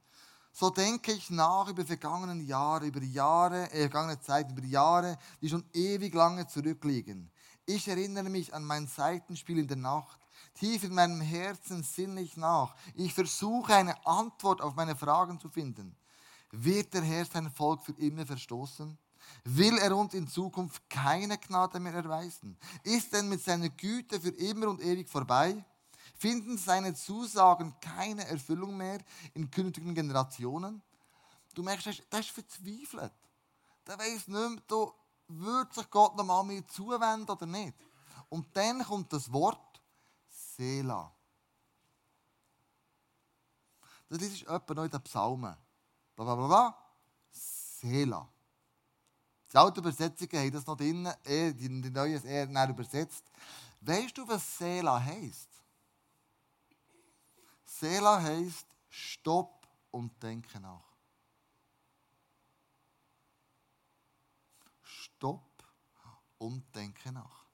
So 0.58 0.70
denke 0.70 1.12
ich 1.12 1.28
nach 1.28 1.68
über 1.68 1.84
vergangene 1.84 2.42
Jahre, 2.42 2.86
über 2.86 3.02
Jahre, 3.02 3.70
äh, 3.72 3.80
vergangene 3.80 4.18
Zeit, 4.20 4.50
über 4.50 4.64
Jahre, 4.64 5.18
die 5.42 5.50
schon 5.50 5.66
ewig 5.74 6.14
lange 6.14 6.46
zurückliegen. 6.46 7.30
Ich 7.66 7.86
erinnere 7.88 8.30
mich 8.30 8.54
an 8.54 8.64
mein 8.64 8.86
Seitenspiel 8.86 9.58
in 9.58 9.68
der 9.68 9.76
Nacht. 9.76 10.18
Tief 10.54 10.82
in 10.84 10.94
meinem 10.94 11.20
Herzen 11.20 11.82
sinne 11.82 12.22
ich 12.22 12.38
nach. 12.38 12.74
Ich 12.94 13.12
versuche 13.12 13.74
eine 13.74 14.06
Antwort 14.06 14.62
auf 14.62 14.74
meine 14.76 14.96
Fragen 14.96 15.38
zu 15.38 15.50
finden. 15.50 15.94
Wird 16.52 16.94
der 16.94 17.02
Herr 17.02 17.26
sein 17.26 17.50
Volk 17.50 17.82
für 17.82 17.92
immer 17.92 18.24
verstoßen? 18.24 18.96
Will 19.44 19.76
er 19.76 19.94
uns 19.94 20.14
in 20.14 20.26
Zukunft 20.26 20.88
keine 20.88 21.36
Gnade 21.36 21.80
mehr 21.80 21.92
erweisen? 21.92 22.56
Ist 22.82 23.12
denn 23.12 23.28
mit 23.28 23.44
seiner 23.44 23.68
Güte 23.68 24.18
für 24.18 24.30
immer 24.30 24.68
und 24.68 24.80
ewig 24.80 25.10
vorbei? 25.10 25.62
Finden 26.18 26.56
seine 26.58 26.94
Zusagen 26.94 27.74
keine 27.80 28.26
Erfüllung 28.26 28.76
mehr 28.76 28.98
in 29.34 29.50
künftigen 29.50 29.94
Generationen? 29.94 30.82
Du 31.54 31.62
merkst, 31.62 32.02
das 32.10 32.20
ist 32.20 32.30
verzweifelt. 32.30 33.12
Der 33.86 33.98
weiß 33.98 34.28
nicht 34.28 34.28
mehr, 34.28 34.56
du, 34.66 34.92
wird 35.28 35.74
sich 35.74 35.90
Gott 35.90 36.16
nochmal 36.16 36.44
mir 36.44 36.66
zuwenden 36.66 37.30
oder 37.30 37.46
nicht. 37.46 37.74
Und 38.28 38.46
dann 38.56 38.82
kommt 38.82 39.12
das 39.12 39.32
Wort 39.32 39.80
Sela. 40.28 41.12
Das 44.08 44.22
ist 44.22 44.42
etwa 44.42 44.74
noch 44.74 44.84
in 44.84 44.90
den 44.90 45.02
Psalmen. 45.02 45.56
Blablabla. 46.14 46.76
Sela. 47.30 48.28
Die 49.52 49.56
alten 49.56 49.80
Übersetzungen 49.80 50.40
haben 50.40 50.52
das 50.52 50.66
noch 50.66 50.76
drin, 50.76 51.08
die 51.26 51.90
neue 51.90 52.14
ist 52.14 52.24
eher 52.24 52.68
übersetzt. 52.68 53.24
Weißt 53.80 54.16
du, 54.16 54.26
was 54.26 54.58
Sela 54.58 55.02
heisst? 55.02 55.48
Sela 57.78 58.22
heißt 58.22 58.66
Stopp 58.88 59.66
und 59.90 60.22
denke 60.22 60.58
nach. 60.60 60.96
Stopp 64.80 65.62
und 66.38 66.74
denke 66.74 67.12
nach. 67.12 67.44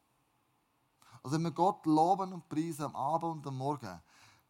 Also 1.24 1.34
wenn 1.34 1.42
wir 1.42 1.50
Gott 1.50 1.84
loben 1.86 2.32
und 2.32 2.48
preisen 2.48 2.84
am 2.84 2.94
Abend 2.94 3.32
und 3.32 3.46
am 3.48 3.58
Morgen, 3.58 4.00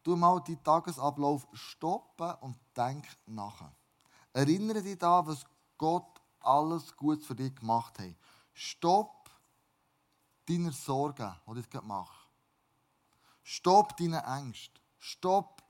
tu 0.03 0.15
mal 0.15 0.39
die 0.41 0.57
Tagesablauf 0.57 1.47
stoppen 1.53 2.35
und 2.41 2.59
denk 2.77 3.07
nach. 3.25 3.71
Erinnere 4.31 4.83
dich 4.83 4.99
daran, 4.99 5.25
was 5.25 5.43
Gott 5.79 6.21
alles 6.39 6.95
gut 6.95 7.23
für 7.23 7.35
dich 7.35 7.55
gemacht 7.55 7.97
hat. 7.97 8.15
Stopp 8.53 9.31
deiner 10.47 10.71
Sorgen, 10.71 11.33
die 11.47 11.59
ich 11.61 11.69
gerade 11.69 11.87
mache. 11.87 12.27
Stopp 13.41 13.97
deine 13.97 14.23
Ängste. 14.23 14.79
Stopp 14.99 15.62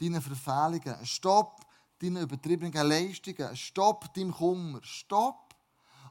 deine 0.00 0.20
Verfehlungen. 0.20 1.04
Stopp 1.04 1.66
deine 1.98 2.20
übertriebenen 2.20 2.72
Leistungen. 2.88 3.56
Stopp 3.56 4.12
deinem 4.14 4.32
Kummer. 4.32 4.80
Stopp 4.82 5.54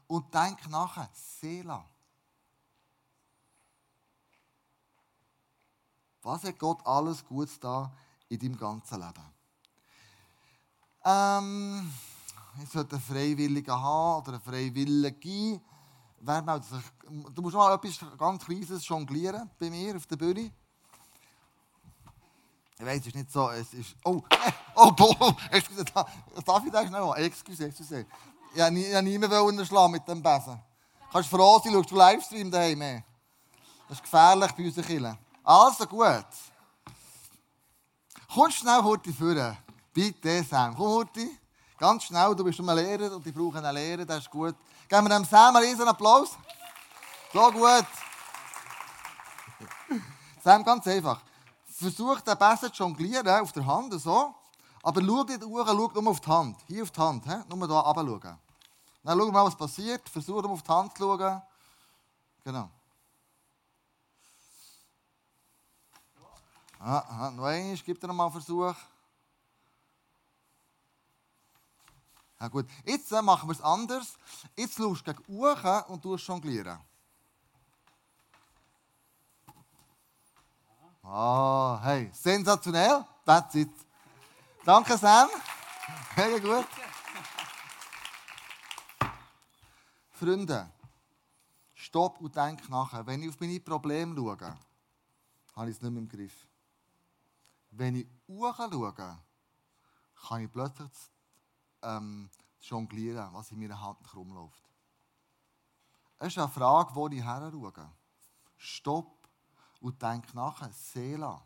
und 0.06 0.32
denk 0.32 0.68
nachher. 0.68 1.08
Seela. 1.12 1.84
Was 6.22 6.44
hat 6.44 6.58
Gott 6.58 6.86
alles 6.86 7.24
Gutes 7.24 7.58
da 7.58 7.92
in 8.28 8.38
deinem 8.38 8.58
ganzen 8.58 9.00
Leben? 9.00 9.32
Ähm, 11.04 11.92
ich 12.62 12.68
sollte 12.68 12.96
einen 12.96 13.04
Freiwilligen 13.04 13.72
haben 13.72 14.22
oder 14.22 14.32
einen 14.32 14.42
Freiwilligen. 14.42 15.60
Wer 16.20 16.42
meldet 16.42 16.68
sich? 16.68 16.82
Du 17.34 17.42
musst 17.42 17.54
mal 17.54 17.74
etwas 17.74 18.00
ganz 18.18 18.44
Kleines 18.44 18.86
jonglieren 18.86 19.48
bei 19.58 19.70
mir 19.70 19.96
auf 19.96 20.06
der 20.06 20.16
Bühne. 20.16 20.52
Ich 22.80 22.86
weiß, 22.86 23.00
es 23.00 23.06
ist 23.08 23.16
nicht 23.16 23.32
so, 23.32 23.50
es 23.50 23.74
ist... 23.74 23.96
Oh, 24.04 24.22
äh, 24.30 24.52
oh, 24.76 24.92
boah, 24.92 25.36
excuse, 25.50 25.84
da, 25.84 26.06
darf 26.46 26.64
ich 26.64 26.70
das 26.70 26.88
noch? 26.90 27.16
Excuse, 27.16 27.64
excuse. 27.64 28.06
Ich 28.54 28.60
wollte 28.60 28.72
nie, 28.72 29.02
nie 29.02 29.18
mehr 29.18 29.66
schlagen 29.66 29.92
mit 29.92 30.06
dem 30.06 30.22
Besen. 30.22 30.62
Kannst 31.10 31.28
froh 31.28 31.60
sein, 31.62 31.72
schaust 31.72 31.90
du 31.90 31.96
Livestream 31.96 32.48
daheim. 32.48 33.02
Das 33.88 33.98
ist 33.98 34.02
gefährlich 34.04 34.52
bei 34.52 34.64
unseren 34.64 34.86
Kindern. 34.86 35.18
Also 35.42 35.86
gut. 35.86 36.26
Komm 38.32 38.50
schnell 38.52 38.80
Hurti 38.80 39.12
führen. 39.12 39.56
Bitte, 39.92 40.44
Sam. 40.44 40.76
Komm, 40.76 40.86
Hurti. 40.86 41.36
Ganz 41.78 42.04
schnell, 42.04 42.32
du 42.36 42.44
bist 42.44 42.60
ein 42.60 42.76
Lehrer 42.76 43.16
und 43.16 43.26
ich 43.26 43.34
brauche 43.34 43.58
einen 43.58 43.74
Lehrer, 43.74 44.04
das 44.04 44.18
ist 44.18 44.30
gut. 44.30 44.54
Geben 44.88 45.08
wir 45.08 45.16
dem 45.16 45.24
Sam 45.24 45.56
einen 45.56 45.66
riesen 45.66 45.88
Applaus. 45.88 46.36
So 47.32 47.50
gut. 47.50 47.86
Sam, 50.44 50.62
ganz 50.62 50.86
einfach 50.86 51.27
versucht 51.78 52.26
den 52.26 52.36
Besen 52.36 52.72
zu 52.72 52.82
jonglieren 52.82 53.40
auf 53.40 53.52
der 53.52 53.64
Hand, 53.64 53.92
so. 54.00 54.34
Aber 54.82 55.00
schau 55.02 55.24
nicht 55.24 55.44
hoch, 55.44 55.66
schau 55.66 56.00
nur 56.00 56.10
auf 56.10 56.20
die 56.20 56.28
Hand. 56.28 56.56
Hier 56.66 56.82
auf 56.82 56.90
die 56.90 57.00
Hand, 57.00 57.24
he? 57.24 57.36
nur 57.48 57.66
hier 57.66 57.76
runter 57.76 58.20
schauen. 58.20 58.38
Dann 59.02 59.18
schau 59.18 59.30
mal, 59.30 59.44
was 59.44 59.56
passiert. 59.56 60.08
Versuch 60.08 60.42
nur 60.42 60.50
auf 60.52 60.62
die 60.62 60.70
Hand 60.70 60.96
zu 60.96 61.04
schauen. 61.04 61.42
Genau. 62.44 62.70
Ah, 66.80 66.98
ah, 66.98 67.30
noch 67.30 67.44
einmal, 67.44 67.76
gib 67.84 68.00
dir 68.00 68.06
noch 68.06 68.14
mal 68.14 68.24
einen 68.24 68.32
Versuch. 68.32 68.74
Ja, 72.40 72.48
gut. 72.48 72.66
Jetzt 72.84 73.10
äh, 73.10 73.20
machen 73.20 73.48
wir 73.48 73.52
es 73.52 73.60
anders. 73.60 74.14
Jetzt 74.56 74.76
schaust 74.76 75.06
du 75.06 75.12
gegen 75.12 75.24
Uhren 75.26 75.82
und 75.88 76.04
du 76.04 76.14
jonglieren. 76.16 76.78
Ah, 81.10 81.80
hey, 81.84 82.10
sensationell. 82.12 83.02
That's 83.24 83.54
it. 83.54 83.70
Danke, 84.62 84.98
Sam. 84.98 85.30
Mega 86.14 86.38
gut. 86.38 86.66
Freunde, 90.10 90.70
stopp 91.72 92.20
und 92.20 92.36
denk 92.36 92.68
nachher. 92.68 93.06
Wenn 93.06 93.22
ich 93.22 93.30
auf 93.30 93.40
meine 93.40 93.58
Probleme 93.58 94.14
schaue, 94.14 94.58
habe 95.56 95.70
ich 95.70 95.76
es 95.76 95.82
nicht 95.82 95.90
mehr 95.92 96.02
im 96.02 96.08
Griff. 96.08 96.46
Wenn 97.70 97.96
ich 97.96 98.06
schaue, 98.26 98.92
kann 98.92 100.42
ich 100.42 100.52
plötzlich 100.52 100.90
ähm, 101.80 102.28
jonglieren, 102.60 103.32
was 103.32 103.50
in 103.50 103.60
meiner 103.60 103.80
Hand 103.80 104.14
rumläuft. 104.14 104.62
Es 106.18 106.28
ist 106.28 106.38
eine 106.38 106.48
Frage, 106.48 106.94
wo 106.94 107.08
ich 107.08 107.24
her 107.24 107.50
schaue. 107.50 107.92
Stopp 108.58 109.17
und 109.80 110.00
denk 110.00 110.34
nachher. 110.34 110.70
Seela. 110.72 111.42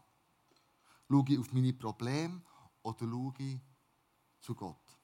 Schaue 1.08 1.24
ich 1.28 1.38
auf 1.38 1.52
meine 1.52 1.72
Probleme 1.72 2.42
oder 2.82 2.98
schaue 2.98 3.34
ich 3.38 3.60
zu 4.40 4.54
Gott 4.54 4.98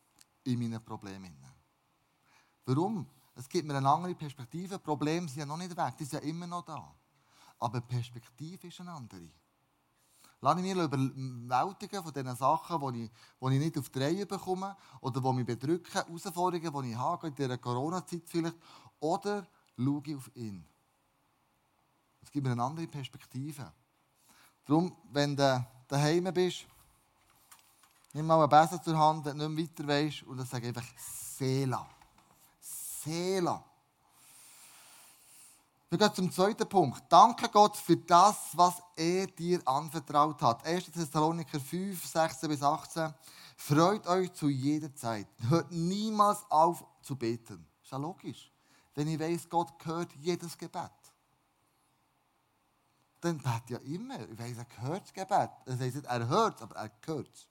in 0.45 0.59
meinen 0.59 0.83
Problemen? 0.85 1.37
Warum? 2.65 3.07
Es 3.35 3.49
gibt 3.49 3.67
mir 3.67 3.77
eine 3.77 3.89
andere 3.89 4.15
Perspektive. 4.15 4.79
Probleme 4.79 5.29
sind 5.29 5.41
ja 5.41 5.47
noch 5.47 5.57
nicht 5.57 5.77
weg, 5.77 5.97
die 5.99 6.05
sind 6.05 6.23
ja 6.23 6.29
immer 6.29 6.47
noch 6.47 6.65
da. 6.65 6.95
Aber 7.59 7.81
die 7.81 7.87
Perspektive 7.87 8.67
ist 8.67 8.81
eine 8.81 8.93
andere. 8.93 9.31
Lass 10.41 10.57
ich 10.57 10.63
mich 10.63 10.73
überwältigen 10.73 12.03
von 12.03 12.13
diesen 12.13 12.37
Sachen, 12.37 12.93
die 12.93 13.05
ich, 13.05 13.11
die 13.41 13.55
ich 13.55 13.61
nicht 13.61 13.79
auf 13.79 13.89
die 13.89 13.99
Reihe 13.99 14.27
bekomme 14.27 14.77
oder 15.01 15.21
die 15.21 15.33
mich 15.33 15.47
bedrücken, 15.47 15.93
Herausforderungen, 15.93 16.83
die 16.85 16.91
ich 16.93 16.97
habe, 16.97 17.29
in 17.29 17.35
dieser 17.35 17.59
Corona-Zeit 17.59 18.23
vielleicht. 18.27 18.57
Oder 19.01 19.47
schaue 19.77 20.03
ich 20.05 20.17
auf 20.17 20.31
ihn. 20.37 20.65
Es 22.29 22.33
gibt 22.33 22.45
mir 22.45 22.53
eine 22.53 22.63
andere 22.63 22.87
Perspektive. 22.87 23.73
Darum, 24.67 24.95
wenn 25.13 25.35
du 25.35 25.67
daheim 25.89 26.25
bist, 26.25 26.67
nimm 28.13 28.27
mal 28.27 28.39
einen 28.39 28.51
Besen 28.51 28.83
zur 28.83 28.99
Hand, 28.99 29.25
wenn 29.25 29.39
du 29.39 29.49
nicht 29.49 29.79
mehr 29.79 29.89
weiter 29.89 30.07
weißt, 30.07 30.25
und 30.25 30.37
dann 30.37 30.47
sag 30.47 30.63
einfach 30.63 30.85
Seela. 30.99 31.89
Seela. 32.61 33.65
Wir 35.89 35.97
gehen 35.97 36.15
zum 36.15 36.31
zweiten 36.31 36.69
Punkt. 36.69 37.03
Danke 37.09 37.49
Gott 37.49 37.79
für 37.79 37.97
das, 37.97 38.51
was 38.53 38.75
er 38.95 39.27
dir 39.29 39.67
anvertraut 39.67 40.43
hat. 40.43 40.67
1. 40.67 40.85
Thessaloniker 40.93 41.59
5, 41.59 42.05
16 42.05 42.47
bis 42.51 42.63
18. 42.63 43.15
Freut 43.57 44.07
euch 44.07 44.35
zu 44.35 44.51
jeder 44.51 44.95
Zeit. 44.95 45.29
Hört 45.49 45.73
niemals 45.73 46.45
auf 46.51 46.85
zu 47.01 47.17
beten. 47.17 47.67
Ist 47.83 47.91
ja 47.91 47.97
logisch. 47.97 48.53
Wenn 48.95 49.09
ich 49.09 49.19
weiß, 49.19 49.49
Gott 49.49 49.73
hört 49.87 50.13
jedes 50.17 50.59
Gebet. 50.59 50.91
Dann 53.21 53.39
bete 53.39 53.75
ja 53.75 53.79
immer. 53.79 54.21
Ich 54.29 54.39
weiß, 54.39 54.57
er 54.59 54.83
hört 54.83 55.03
das 55.03 55.13
Gebet. 55.13 55.51
Das 55.65 55.81
heisst 55.81 55.97
nicht, 55.97 56.07
er 56.07 56.29
hört 56.29 56.57
es, 56.57 56.63
aber 56.63 56.77
er 56.77 56.91
hört 57.07 57.31
es. 57.33 57.47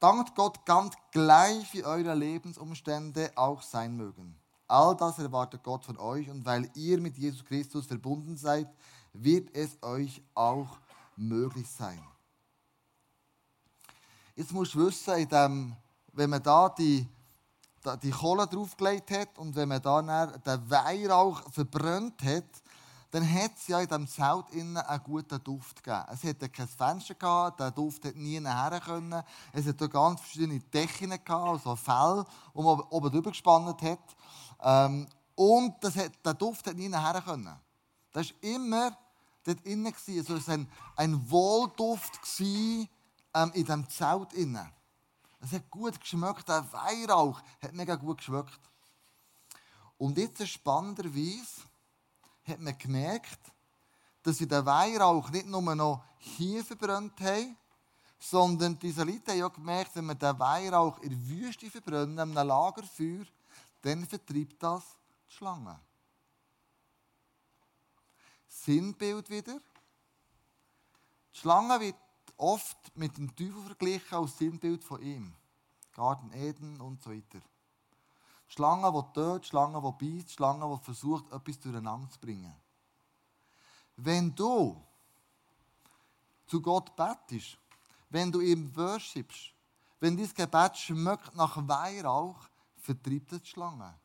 Dankt 0.00 0.34
Gott 0.34 0.64
ganz 0.66 0.94
gleich, 1.12 1.72
wie 1.74 1.84
eure 1.84 2.14
Lebensumstände 2.14 3.30
auch 3.36 3.62
sein 3.62 3.96
mögen. 3.96 4.36
All 4.66 4.96
das 4.96 5.18
erwartet 5.18 5.62
Gott 5.62 5.84
von 5.84 5.98
euch 5.98 6.28
und 6.30 6.44
weil 6.44 6.68
ihr 6.74 7.00
mit 7.00 7.16
Jesus 7.18 7.44
Christus 7.44 7.86
verbunden 7.86 8.36
seid, 8.36 8.68
wird 9.12 9.54
es 9.54 9.80
euch 9.82 10.22
auch 10.34 10.78
möglich 11.16 11.70
sein. 11.70 12.02
Jetzt 14.34 14.52
musst 14.52 14.74
du 14.74 14.86
wissen, 14.86 15.14
in 15.14 15.28
dem, 15.28 15.76
wenn 16.14 16.30
man 16.30 16.42
da 16.42 16.70
die, 16.70 17.06
die 18.02 18.10
Kohle 18.10 18.46
draufgelegt 18.46 19.10
hat 19.10 19.38
und 19.38 19.54
wenn 19.54 19.68
man 19.68 19.82
da 19.82 20.00
den 20.26 20.70
Weihrauch 20.70 21.42
verbrannt 21.50 22.22
hat, 22.24 22.62
dann 23.12 23.30
hat 23.30 23.52
es 23.58 23.66
ja 23.66 23.78
in 23.78 23.86
diesem 23.86 24.08
Zelt 24.08 24.48
innen 24.52 24.78
einen 24.78 25.02
guten 25.04 25.44
Duft 25.44 25.84
gegeben. 25.84 26.06
Es 26.10 26.24
hatte 26.24 26.48
kein 26.48 26.66
Fenster, 26.66 27.14
gehabt, 27.14 27.60
der 27.60 27.70
Duft 27.70 28.06
hat 28.06 28.16
nie 28.16 28.40
nachher 28.40 28.80
können. 28.80 29.22
Es 29.52 29.66
hatte 29.66 29.86
ganz 29.86 30.20
verschiedene 30.22 30.58
Decken, 30.60 31.10
gehabt, 31.10 31.30
also 31.30 31.76
Fell, 31.76 32.24
die 32.54 32.62
man 32.62 32.80
oben 32.80 33.10
drüber 33.10 33.30
gespannt 33.30 33.82
hat. 33.82 33.98
Ähm, 34.62 35.06
und 35.34 35.74
das 35.84 35.94
hat, 35.96 36.12
der 36.24 36.32
Duft 36.32 36.66
hat 36.66 36.74
nie 36.74 36.88
nachher 36.88 37.20
können. 37.20 37.54
Das 38.12 38.30
war 38.30 38.50
immer 38.50 38.96
dort 39.44 39.60
innen. 39.66 39.94
Also 39.94 40.36
es 40.36 40.48
war 40.48 40.54
ein, 40.54 40.68
ein 40.96 41.30
Wohlduft 41.30 42.22
gewesen, 42.22 42.88
ähm, 43.34 43.50
in 43.52 43.64
diesem 43.66 43.88
Zelt 43.90 44.32
innen. 44.32 44.72
Es 45.40 45.52
hat 45.52 45.70
gut 45.70 46.00
geschmeckt, 46.00 46.48
der 46.48 46.64
Weihrauch 46.72 47.42
hat 47.60 47.74
mega 47.74 47.94
gut 47.96 48.18
geschmeckt. 48.18 48.60
Und 49.98 50.16
jetzt 50.16 50.48
spannenderweise 50.48 51.60
hat 52.44 52.60
man 52.60 52.76
gemerkt, 52.76 53.40
dass 54.22 54.38
sie 54.38 54.46
den 54.46 54.64
Weihrauch 54.64 55.30
nicht 55.30 55.46
nur 55.46 55.74
noch 55.74 56.04
hier 56.18 56.64
verbrannt 56.64 57.20
haben, 57.20 57.56
sondern 58.18 58.78
die 58.78 58.88
Israeliten 58.88 59.32
haben 59.32 59.42
auch 59.42 59.52
gemerkt, 59.52 59.96
wenn 59.96 60.06
wir 60.06 60.14
den 60.14 60.38
Weihrauch 60.38 60.98
in 61.00 61.10
der 61.10 61.28
Wüste 61.28 61.70
verbrennen, 61.70 62.12
in 62.12 62.20
einem 62.20 62.34
Lagerfeuer, 62.34 63.26
dann 63.82 64.06
vertreibt 64.06 64.62
das 64.62 64.84
die 65.28 65.34
Schlange. 65.34 65.78
Sinnbild 68.46 69.28
wieder. 69.28 69.58
Die 71.34 71.38
Schlange 71.38 71.80
wird 71.80 71.96
oft 72.36 72.96
mit 72.96 73.16
dem 73.16 73.34
Teufel 73.34 73.62
verglichen 73.62 74.18
als 74.18 74.38
Sinnbild 74.38 74.84
von 74.84 75.02
ihm. 75.02 75.34
Garten 75.92 76.32
Eden 76.32 76.80
und 76.80 77.02
so 77.02 77.10
weiter. 77.10 77.42
Schlange, 78.52 78.92
die 78.92 79.12
tötet, 79.14 79.46
Schlange, 79.46 79.80
die 79.80 80.18
beißt, 80.18 80.32
Schlange, 80.32 80.76
die 80.76 80.84
versucht, 80.84 81.32
etwas 81.32 81.58
durcheinander 81.58 82.10
zu 82.10 82.20
bringen. 82.20 82.54
Wenn 83.96 84.34
du 84.34 84.78
zu 86.44 86.60
Gott 86.60 86.94
betest, 86.94 87.56
wenn 88.10 88.30
du 88.30 88.40
ihm 88.42 88.76
worshipst, 88.76 89.54
wenn 90.00 90.18
dein 90.18 90.34
Gebet 90.34 90.76
schmeckt 90.76 91.34
nach 91.34 91.56
Weihrauch, 91.66 92.46
vertreibt 92.76 93.32
es 93.32 93.40
die 93.40 93.48
Schlange. 93.48 93.98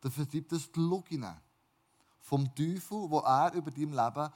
Dann 0.00 0.12
vertreibt 0.12 0.52
es 0.52 0.70
die 0.70 0.78
Lugine 0.78 1.42
vom 2.20 2.54
Teufel, 2.54 3.10
wo 3.10 3.18
er 3.18 3.54
über 3.54 3.72
dein 3.72 3.90
Leben 3.90 4.32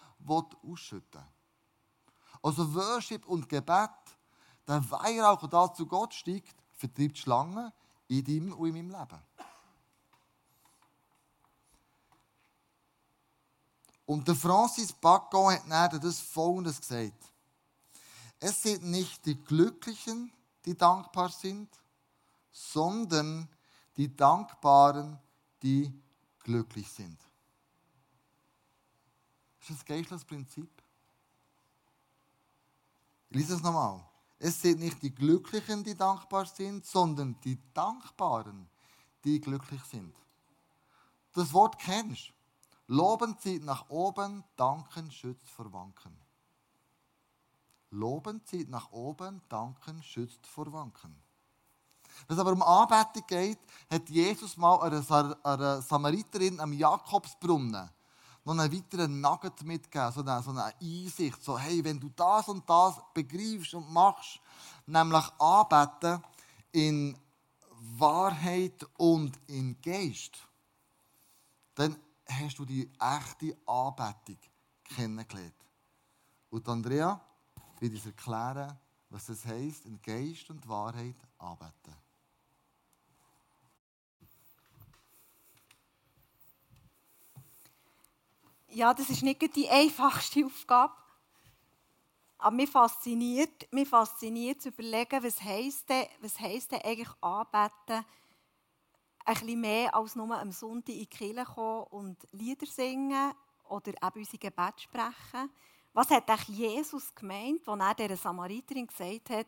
ausschütten 0.64 1.20
will. 1.20 2.40
Also 2.42 2.74
Worship 2.74 3.24
und 3.26 3.48
Gebet, 3.48 3.90
der 4.66 4.90
Weihrauch, 4.90 5.46
der 5.46 5.72
zu 5.74 5.86
Gott 5.86 6.12
steigt, 6.12 6.56
vertreibt 6.72 7.18
Schlange 7.18 7.72
in 8.18 8.24
deinem 8.24 8.52
und 8.52 8.68
in 8.68 8.74
meinem 8.74 8.90
Leben. 8.90 9.22
Und 14.04 14.28
der 14.28 14.34
Francis 14.34 14.92
Bacon 14.92 15.54
hat 15.70 15.92
dann 15.92 16.00
das 16.00 16.20
Folgendes 16.20 16.80
gesagt. 16.80 17.32
Es 18.38 18.62
sind 18.62 18.84
nicht 18.84 19.24
die 19.24 19.36
Glücklichen, 19.36 20.32
die 20.64 20.76
dankbar 20.76 21.30
sind, 21.30 21.68
sondern 22.50 23.48
die 23.96 24.14
Dankbaren, 24.14 25.18
die 25.62 25.90
glücklich 26.40 26.90
sind. 26.90 27.18
Das 29.60 29.70
ist 29.70 29.78
das 29.78 29.84
geistliches 29.84 30.24
Prinzip. 30.24 30.70
Ich 33.30 33.36
lese 33.36 33.54
es 33.54 33.62
nochmal. 33.62 34.04
Es 34.44 34.60
sind 34.60 34.80
nicht 34.80 35.00
die 35.00 35.14
Glücklichen, 35.14 35.84
die 35.84 35.94
dankbar 35.94 36.46
sind, 36.46 36.84
sondern 36.84 37.36
die 37.44 37.60
Dankbaren, 37.72 38.68
die 39.22 39.40
glücklich 39.40 39.80
sind. 39.84 40.12
Das 41.32 41.52
Wort 41.52 41.78
kennst 41.78 42.30
du. 42.30 42.32
Loben 42.88 43.38
zieht 43.38 43.62
nach 43.62 43.88
oben, 43.88 44.42
danken 44.56 45.12
schützt 45.12 45.48
vor 45.48 45.72
Wanken. 45.72 46.12
Loben 47.90 48.44
zieht 48.44 48.68
nach 48.68 48.90
oben, 48.90 49.40
danken 49.48 50.02
schützt 50.02 50.44
vor 50.48 50.72
Wanken. 50.72 51.14
Wenn 52.26 52.36
es 52.36 52.40
aber 52.40 52.50
um 52.50 52.62
Anbetung 52.62 53.24
geht, 53.28 53.60
hat 53.88 54.10
Jesus 54.10 54.56
mal 54.56 54.80
einer, 54.80 55.82
Samariterin 55.82 56.58
am 56.58 56.72
Jakobsbrunnen 56.72 57.88
noch 58.44 58.58
einen 58.58 58.72
weiteren 58.72 59.20
Nugget 59.20 59.62
mitgegeben, 59.62 60.12
so 60.12 60.20
eine, 60.20 60.42
so 60.42 60.50
eine 60.50 60.74
Einsicht, 60.80 61.42
so 61.42 61.58
hey, 61.58 61.82
wenn 61.84 62.00
du 62.00 62.10
das 62.10 62.48
und 62.48 62.68
das 62.68 63.00
begreifst 63.14 63.74
und 63.74 63.92
machst, 63.92 64.40
nämlich 64.86 65.24
Anbeten 65.38 66.22
in 66.72 67.16
Wahrheit 67.98 68.86
und 68.96 69.38
in 69.46 69.80
Geist, 69.80 70.36
dann 71.74 71.96
hast 72.28 72.58
du 72.58 72.64
die 72.64 72.90
echte 72.98 73.56
Anbetung 73.66 74.38
kennengelernt. 74.84 75.54
Und 76.50 76.68
Andrea 76.68 77.20
wird 77.80 77.94
uns 77.94 78.06
erklären, 78.06 78.78
was 79.08 79.26
das 79.26 79.44
heisst, 79.44 79.86
in 79.86 80.00
Geist 80.00 80.50
und 80.50 80.66
Wahrheit 80.68 81.16
anbeten. 81.38 82.01
Ja, 88.72 88.94
das 88.94 89.10
ist 89.10 89.22
nicht 89.22 89.54
die 89.54 89.68
einfachste 89.68 90.44
Aufgabe. 90.44 90.94
Aber 92.38 92.56
mich 92.56 92.70
fasziniert, 92.70 93.72
mich 93.72 93.88
fasziniert 93.88 94.62
zu 94.62 94.70
überlegen, 94.70 95.22
was 95.22 95.40
heisst 95.42 95.88
denn, 95.88 96.06
was 96.20 96.40
heisst 96.40 96.72
denn 96.72 96.80
eigentlich 96.82 97.10
anbeten, 97.20 98.04
ein 99.24 99.34
bisschen 99.34 99.60
mehr 99.60 99.94
als 99.94 100.16
nur 100.16 100.36
am 100.36 100.50
Sonntag 100.50 100.94
in 100.94 101.00
die 101.00 101.06
Kirche 101.06 101.44
kommen 101.44 101.86
und 101.90 102.16
Lieder 102.32 102.66
singen 102.66 103.32
oder 103.68 103.90
eben 103.90 104.18
unsere 104.18 104.38
Gebet 104.38 104.80
sprechen. 104.80 105.50
Was 105.92 106.10
hat 106.10 106.28
eigentlich 106.28 106.58
Jesus 106.58 107.14
gemeint, 107.14 107.68
als 107.68 107.80
er 107.80 107.94
dieser 107.94 108.16
Samariterin 108.16 108.86
gesagt 108.86 109.30
hat, 109.30 109.46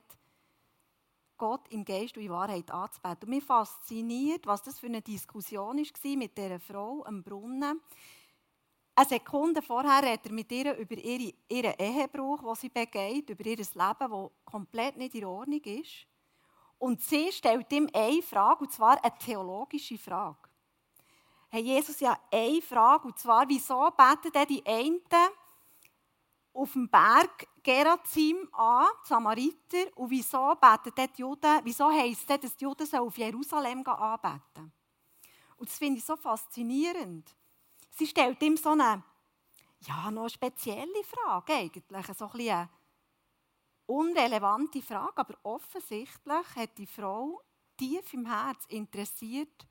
Gott 1.37 1.67
im 1.71 1.85
Geist 1.85 2.17
und 2.17 2.23
in 2.23 2.31
Wahrheit 2.31 2.71
anzubeten? 2.71 3.23
Und 3.23 3.29
mich 3.29 3.45
fasziniert, 3.45 4.47
was 4.47 4.63
das 4.63 4.79
für 4.79 4.87
eine 4.87 5.03
Diskussion 5.03 5.79
war 5.79 6.17
mit 6.17 6.39
dieser 6.39 6.61
Frau 6.61 7.05
am 7.05 7.25
Brunnen. 7.25 7.81
Eine 8.97 9.09
Sekunde 9.09 9.61
vorher 9.61 10.03
redet 10.05 10.27
er 10.27 10.33
mit 10.33 10.53
ihr 10.53 10.77
über 10.77 10.97
ihre, 10.97 11.35
ihren 11.49 11.75
Ehebruch, 11.79 12.43
den 12.43 12.55
sie 12.55 12.69
begeht, 12.69 13.29
über 13.29 13.45
ihr 13.45 13.57
Leben, 13.57 13.69
das 13.75 14.31
komplett 14.45 14.97
nicht 14.97 15.17
in 15.17 15.25
Ordnung 15.25 15.61
ist. 15.63 16.07
Und 16.79 17.01
sie 17.03 17.33
stellt 17.33 17.73
ihm 17.73 17.89
eine 17.93 18.23
Frage, 18.23 18.65
und 18.65 18.73
zwar 18.73 19.03
eine 19.03 19.19
theologische 19.19 19.99
Frage. 19.99 20.49
Hey, 21.49 21.63
Jesus 21.63 21.99
ja 22.01 22.17
eine 22.31 22.63
Frage, 22.63 23.09
und 23.09 23.19
zwar, 23.19 23.49
wieso 23.49 23.91
beten 23.91 24.47
die 24.49 24.65
einen 24.67 25.01
auf 26.53 26.73
dem 26.73 26.89
Berg 26.89 27.49
Gerazim 27.65 28.49
an, 28.53 28.87
die 29.03 29.09
Samariter, 29.09 29.97
und 29.97 30.11
wieso 30.11 30.55
beten 30.55 31.11
die 31.17 31.21
Juden, 31.21 31.61
wieso 31.65 31.91
heisst 31.91 32.31
es, 32.31 32.41
dass 32.41 32.57
die 32.57 32.65
Juden 32.65 32.95
auf 32.97 33.19
Jerusalem 33.19 33.85
anbeten 33.85 34.73
Und 35.57 35.69
das 35.69 35.79
finde 35.79 35.99
ich 35.99 36.05
so 36.05 36.17
faszinierend. 36.17 37.35
Sie 37.97 38.07
stellt 38.07 38.43
ihm 38.43 38.57
so 38.57 38.71
eine, 38.71 39.05
ja, 39.81 40.11
noch 40.11 40.23
eine 40.23 40.31
spezielle 40.31 41.05
Frage 41.05 41.55
eigentlich, 41.55 41.85
so 42.17 42.27
ein 42.27 42.33
bisschen 42.33 42.69
unrelevante 43.87 44.83
Frage, 44.83 45.17
aber 45.17 45.39
offensichtlich 45.43 46.57
hat 46.57 46.79
die 46.79 46.87
Frau 46.87 47.41
tief 47.77 48.13
im 48.15 48.27
Herz 48.27 48.65
interessiert, 48.67 49.67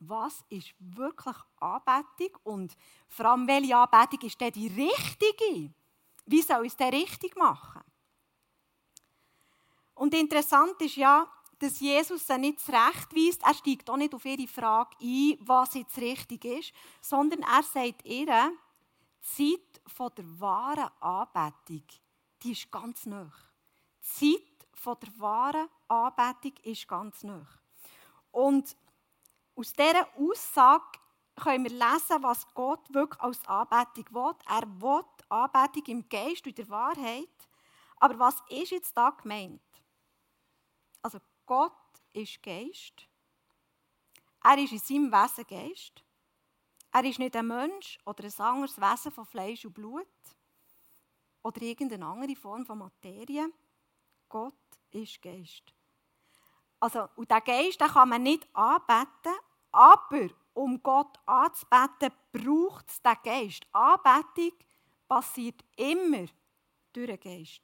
was 0.00 0.44
ist 0.48 0.74
wirklich 0.78 1.36
Anbetung 1.60 2.38
und 2.44 2.76
vor 3.08 3.26
allem, 3.26 3.46
welche 3.48 3.76
Anbetung 3.76 4.20
ist 4.28 4.40
denn 4.40 4.52
die 4.52 4.68
richtige? 4.68 5.72
Wie 6.26 6.42
soll 6.42 6.66
ich 6.66 6.72
es 6.72 6.76
denn 6.76 6.94
richtig 6.94 7.36
machen? 7.36 7.82
Und 9.94 10.14
interessant 10.14 10.80
ist 10.80 10.96
ja, 10.96 11.26
dass 11.58 11.80
Jesus 11.80 12.26
sie 12.26 12.38
nicht 12.38 12.60
zurechtweist. 12.60 13.42
Er 13.42 13.54
steigt 13.54 13.90
auch 13.90 13.96
nicht 13.96 14.14
auf 14.14 14.24
ihre 14.24 14.46
Frage 14.46 14.96
ein, 15.00 15.38
was 15.40 15.74
jetzt 15.74 15.98
richtig 15.98 16.44
ist, 16.44 16.72
sondern 17.00 17.40
er 17.40 17.62
sagt 17.62 18.04
ihr, 18.04 18.52
die 19.38 19.58
Zeit 19.66 20.16
der 20.16 20.40
wahren 20.40 20.90
Anbetung 21.00 21.82
die 22.42 22.52
ist 22.52 22.70
ganz 22.70 23.06
nah. 23.06 23.30
Die 24.20 24.38
Zeit 24.72 25.02
der 25.02 25.20
wahren 25.20 25.68
Anbetung 25.88 26.52
ist 26.62 26.88
ganz 26.88 27.22
nah. 27.24 27.46
Und 28.30 28.76
aus 29.56 29.72
dieser 29.72 30.08
Aussage 30.16 30.98
können 31.36 31.64
wir 31.64 31.72
lesen, 31.72 32.22
was 32.22 32.46
Gott 32.54 32.92
wirklich 32.92 33.20
als 33.20 33.44
Anbetung 33.46 34.06
will. 34.14 34.34
Er 34.48 34.62
will 34.80 35.04
Anbetung 35.28 35.84
im 35.86 36.08
Geist 36.08 36.46
und 36.46 36.56
der 36.56 36.68
Wahrheit. 36.68 37.28
Aber 37.96 38.18
was 38.18 38.36
ist 38.48 38.70
jetzt 38.70 38.96
da 38.96 39.10
gemeint? 39.10 39.60
Also 41.02 41.18
Gott 41.48 41.72
ist 42.12 42.42
Geist. 42.42 43.08
Er 44.44 44.58
ist 44.58 44.70
in 44.70 44.78
seinem 44.78 45.10
Wesen 45.10 45.46
Geist. 45.46 46.04
Er 46.92 47.04
ist 47.04 47.18
nicht 47.18 47.34
ein 47.34 47.46
Mensch 47.46 47.98
oder 48.04 48.24
ein 48.24 48.40
anderes 48.40 48.78
Wesen 48.78 49.10
von 49.10 49.24
Fleisch 49.24 49.64
und 49.64 49.72
Blut 49.72 50.06
oder 51.42 51.62
irgendeine 51.62 52.04
andere 52.04 52.36
Form 52.36 52.66
von 52.66 52.76
Materie. 52.76 53.50
Gott 54.28 54.52
ist 54.90 55.22
Geist. 55.22 55.72
Also, 56.80 57.08
und 57.16 57.30
diesen 57.30 57.44
Geist 57.44 57.80
den 57.80 57.88
kann 57.88 58.10
man 58.10 58.22
nicht 58.22 58.46
anbeten, 58.52 59.32
aber 59.72 60.28
um 60.52 60.82
Gott 60.82 61.18
anzubeten, 61.24 62.12
braucht 62.30 62.90
es 62.90 63.00
diesen 63.00 63.22
Geist. 63.24 63.66
Anbetung 63.72 64.52
passiert 65.08 65.64
immer 65.76 66.26
durch 66.92 67.06
den 67.06 67.20
Geist. 67.20 67.62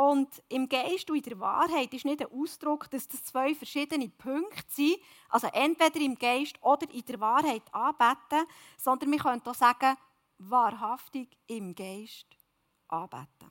Und 0.00 0.42
im 0.48 0.66
Geist 0.66 1.10
und 1.10 1.16
in 1.18 1.22
der 1.24 1.40
Wahrheit 1.40 1.92
ist 1.92 2.06
nicht 2.06 2.22
ein 2.22 2.32
Ausdruck, 2.32 2.88
dass 2.90 3.06
das 3.06 3.22
zwei 3.22 3.54
verschiedene 3.54 4.08
Punkte 4.08 4.64
sind, 4.70 4.96
also 5.28 5.46
entweder 5.48 6.00
im 6.00 6.14
Geist 6.14 6.56
oder 6.62 6.90
in 6.90 7.04
der 7.04 7.20
Wahrheit 7.20 7.62
anbeten, 7.70 8.46
sondern 8.78 9.12
wir 9.12 9.18
können 9.18 9.42
auch 9.44 9.54
sagen, 9.54 9.98
wahrhaftig 10.38 11.36
im 11.48 11.74
Geist 11.74 12.26
anbeten. 12.88 13.50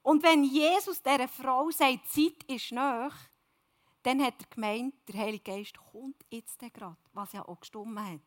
Und 0.00 0.22
wenn 0.22 0.44
Jesus 0.44 1.02
dieser 1.02 1.26
Frau 1.26 1.68
sagt, 1.72 2.08
Zeit 2.12 2.44
ist 2.46 2.70
nach, 2.70 3.16
dann 4.04 4.22
hat 4.22 4.34
er 4.42 4.46
gemeint, 4.48 4.94
der 5.08 5.22
Heilige 5.22 5.42
Geist 5.42 5.76
kommt 5.90 6.24
jetzt 6.30 6.60
gerade, 6.60 6.96
was 7.12 7.32
ja 7.32 7.44
auch 7.48 7.58
gestummt 7.58 7.98
hat. 7.98 8.20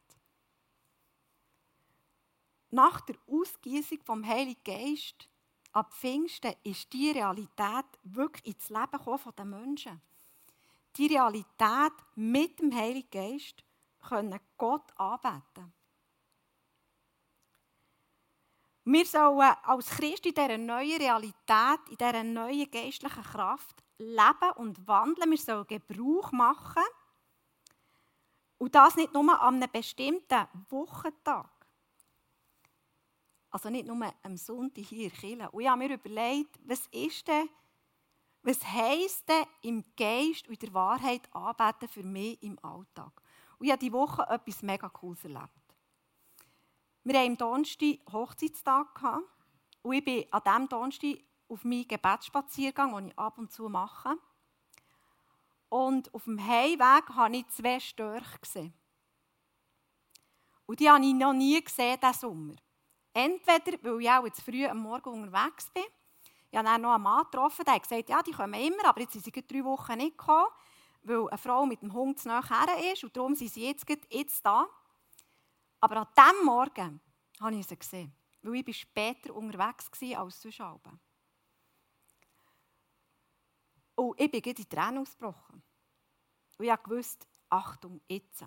Nach 2.71 2.99
der 2.99 3.15
Ausgießung 3.25 4.01
vom 4.03 4.25
Heiligen 4.27 4.61
Geist 4.65 5.29
ab 5.75 5.93
Pfingsten 5.93 6.55
ist 6.63 6.91
die 6.93 7.11
Realität 7.11 7.85
wirklich 8.03 8.45
ins 8.45 8.69
Leben 8.69 8.91
gekommen 8.91 9.35
den 9.37 9.49
Menschen. 9.49 10.01
Die 10.95 11.07
Realität 11.07 11.91
mit 12.15 12.59
dem 12.59 12.73
Heiligen 12.73 13.09
Geist 13.09 13.61
können 14.07 14.39
Gott 14.57 14.97
anbeten. 14.97 15.73
Wir 18.85 19.05
sollen 19.05 19.55
als 19.63 19.89
Christ 19.89 20.25
in 20.25 20.33
dieser 20.33 20.57
neuen 20.57 21.01
Realität, 21.01 21.79
in 21.89 21.97
dieser 21.97 22.23
neuen 22.23 22.71
geistlichen 22.71 23.23
Kraft 23.23 23.83
leben 23.97 24.51
und 24.55 24.87
wandeln. 24.87 25.31
Wir 25.31 25.37
sollen 25.37 25.67
Gebrauch 25.67 26.31
machen. 26.31 26.83
Und 28.59 28.75
das 28.75 28.95
nicht 28.95 29.11
nur 29.11 29.41
an 29.41 29.55
einem 29.55 29.71
bestimmten 29.71 30.47
Wochentag. 30.69 31.54
Also 33.55 33.69
nicht 33.69 33.87
nur 33.87 34.13
am 34.21 34.35
Sonntag 34.35 34.83
hier 34.83 35.09
Kirche. 35.09 35.49
Und 35.49 35.61
ich 35.61 35.69
habe 35.69 35.87
mir 35.87 35.93
überlegt, 35.93 36.59
was 36.65 36.87
ist 36.87 37.25
denn, 37.25 37.47
was 38.43 38.61
heisst 38.61 39.29
denn 39.29 39.45
im 39.61 39.85
Geist 39.95 40.49
und 40.49 40.55
in 40.55 40.59
der 40.59 40.73
Wahrheit 40.73 41.33
anbeten 41.33 41.87
für 41.87 42.03
mich 42.03 42.43
im 42.43 42.59
Alltag? 42.61 43.13
Und 43.57 43.65
ich 43.65 43.71
habe 43.71 43.79
diese 43.79 43.93
Woche 43.93 44.23
etwas 44.23 44.61
mega 44.61 44.89
Cooles 44.89 45.23
erlebt. 45.23 45.77
Wir 47.05 47.17
hatten 47.17 47.31
am 47.31 47.37
Donnerstag 47.37 47.99
Hochzeitstag 48.11 49.23
und 49.83 49.93
ich 49.93 50.03
bin 50.03 50.25
an 50.31 50.41
diesem 50.43 50.67
Donnerstag 50.67 51.17
auf 51.47 51.63
meinen 51.63 51.87
Gebetsspaziergang, 51.87 52.93
den 52.93 53.07
ich 53.07 53.17
ab 53.17 53.37
und 53.37 53.53
zu 53.53 53.69
mache. 53.69 54.17
Und 55.69 56.13
auf 56.13 56.25
dem 56.25 56.45
Heimweg 56.45 57.07
habe 57.11 57.37
ich 57.37 57.47
zwei 57.47 57.79
Störche 57.79 58.37
gesehen. 58.37 58.73
Und 60.65 60.81
die 60.81 60.89
habe 60.89 61.05
ich 61.05 61.13
noch 61.13 61.31
nie 61.31 61.63
gesehen 61.63 61.97
diesen 62.01 62.19
Sommer. 62.19 62.55
Entweder, 63.15 63.81
weil 63.81 64.01
ich 64.01 64.09
auch 64.09 64.25
jetzt 64.25 64.41
früh 64.41 64.65
am 64.65 64.79
Morgen 64.79 65.23
unterwegs 65.23 65.69
bin. 65.69 65.85
Ich 66.51 66.57
habe 66.57 66.67
dann 66.67 66.81
noch 66.81 66.95
einen 66.95 67.03
Mann 67.03 67.23
getroffen, 67.23 67.63
der 67.63 67.75
hat 67.75 67.83
gesagt, 67.83 68.09
ja, 68.09 68.21
die 68.21 68.33
kommen 68.33 68.59
immer, 68.59 68.83
aber 68.85 68.99
jetzt 68.99 69.13
sind 69.13 69.23
sie 69.23 69.31
drei 69.31 69.63
Wochen 69.63 69.97
nicht 69.97 70.17
gekommen, 70.17 70.49
weil 71.03 71.29
eine 71.29 71.37
Frau 71.37 71.65
mit 71.65 71.81
dem 71.81 71.93
Hund 71.93 72.19
zu 72.19 72.29
her 72.29 72.91
ist 72.91 73.05
und 73.05 73.15
darum 73.15 73.33
sind 73.33 73.53
sie 73.53 73.67
jetzt, 73.67 73.85
jetzt 74.09 74.45
da. 74.45 74.67
Aber 75.79 75.95
an 75.95 76.07
diesem 76.13 76.45
Morgen 76.45 76.99
habe 77.39 77.55
ich 77.55 77.65
sie 77.65 77.79
gesehen, 77.79 78.13
weil 78.41 78.67
ich 78.67 78.79
später 78.79 79.33
unterwegs 79.33 79.89
war 79.89 80.19
als 80.19 80.41
sonst. 80.41 80.59
Und 83.95 84.19
ich 84.19 84.29
bin 84.29 84.41
in 84.41 84.55
die 84.55 84.65
Tränen 84.65 84.97
ausgebrochen. 84.97 85.63
Und 86.57 86.65
ich 86.65 86.89
wusste, 86.89 87.25
Achtung, 87.49 88.01
jetzt. 88.09 88.43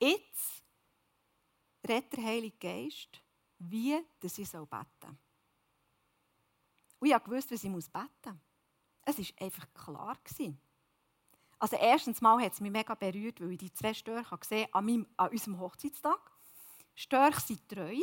Jetzt 0.00 0.64
redet 1.88 2.12
der 2.12 2.24
Heilige 2.24 2.56
Geist, 2.58 3.22
wie 3.58 3.98
dass 4.20 4.38
ich 4.38 4.50
beten 4.50 4.68
soll. 5.00 5.16
Und 7.00 7.08
ich 7.08 7.28
wusste, 7.28 7.54
was 7.54 7.64
ich 7.64 7.70
beten 7.70 7.72
muss. 7.72 8.40
Es 9.04 9.18
war 9.18 9.46
einfach 9.46 9.66
klar. 9.74 10.18
Also 11.58 11.76
erstens 11.76 12.20
mal 12.20 12.42
hat 12.42 12.52
es 12.52 12.60
mich 12.60 12.72
mega 12.72 12.94
berührt, 12.94 13.40
weil 13.40 13.52
ich 13.52 13.58
die 13.58 13.72
zwei 13.72 13.94
Störche 13.94 14.36
gesehen 14.36 14.68
an, 14.72 14.84
meinem, 14.84 15.06
an 15.16 15.30
unserem 15.30 15.60
Hochzeitstag. 15.60 16.20
Störche 16.94 17.40
sind 17.40 17.68
treu. 17.68 17.96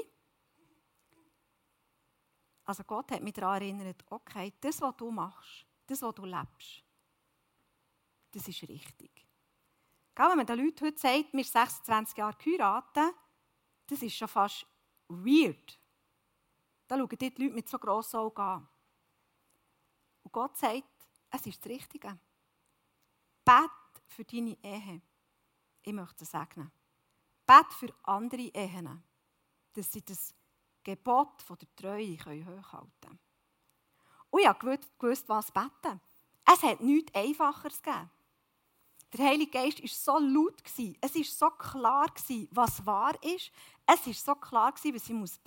Also 2.64 2.84
Gott 2.84 3.12
hat 3.12 3.22
mich 3.22 3.34
daran 3.34 3.62
erinnert, 3.62 4.06
okay, 4.10 4.54
das, 4.62 4.80
was 4.80 4.96
du 4.96 5.12
machst, 5.12 5.66
das, 5.88 6.02
was 6.02 6.16
du 6.16 6.24
lebst, 6.24 6.84
das 8.32 8.48
ist 8.48 8.62
richtig. 8.70 9.26
Wenn 10.16 10.38
man 10.38 10.46
den 10.46 10.60
Leuten 10.60 10.86
heute 10.86 10.98
sagt, 11.00 11.34
wir 11.34 11.44
sind 11.44 11.54
26 11.54 12.18
Jahre 12.18 12.38
geheiratet, 12.38 13.16
das 13.90 14.02
ist 14.02 14.16
schon 14.16 14.28
fast 14.28 14.66
weird. 15.08 15.80
Da 16.88 16.98
schauen 16.98 17.10
die 17.10 17.26
Leute 17.26 17.54
mit 17.54 17.70
so 17.70 17.78
grossen 17.78 18.18
Augen 18.18 18.42
an. 18.42 18.68
Und 20.24 20.32
Gott 20.32 20.58
sagt, 20.58 20.84
es 21.32 21.46
ist 21.46 21.64
das 21.64 21.72
Richtige. 21.72 22.18
Bet 23.46 23.70
für 24.08 24.24
deine 24.24 24.58
Ehe. 24.64 25.02
Ich 25.84 25.94
möchte 25.94 26.24
es 26.24 26.32
segnen. 26.32 26.72
Gebet 27.50 27.74
für 27.74 27.94
andere 28.04 28.52
Ehen, 28.54 29.04
dass 29.74 29.92
sie 29.92 30.06
das 30.06 30.36
Gebot 30.84 31.44
der 31.50 31.76
Treue 31.76 32.18
hochhalten 32.46 32.92
können. 33.02 33.20
Und 34.30 34.42
ich 34.42 34.48
gewusst, 35.00 35.28
was 35.28 35.52
beten. 35.52 36.00
Es 36.46 36.62
hat 36.62 36.80
nichts 36.82 37.14
Einfacheres 37.16 37.82
gegeben. 37.82 38.12
Der 39.14 39.26
Heilige 39.26 39.52
Geist 39.52 39.82
war 39.82 39.90
so 39.90 40.20
laut, 40.20 40.62
es 41.02 41.16
war 41.16 41.24
so 41.24 41.50
klar, 41.50 42.08
was 42.52 42.86
wahr 42.86 43.24
ist. 43.24 43.52
Es 43.88 44.06
war 44.06 44.14
so 44.14 44.36
klar, 44.36 44.74
was 44.74 44.86
ich 44.86 45.10
muss. 45.10 45.40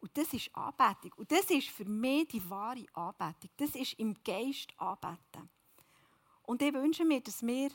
Und 0.00 0.16
das 0.16 0.32
ist 0.32 0.54
Anbetung. 0.54 1.12
Und 1.16 1.32
das 1.32 1.50
ist 1.50 1.68
für 1.68 1.84
mich 1.84 2.28
die 2.28 2.48
wahre 2.48 2.86
Anbetung. 2.92 3.50
Das 3.56 3.74
ist 3.74 3.94
im 3.94 4.14
Geist 4.22 4.68
Anbeten. 4.78 5.50
Und 6.42 6.62
ich 6.62 6.72
wünsche 6.72 7.04
mir, 7.04 7.20
dass 7.20 7.44
wir 7.44 7.70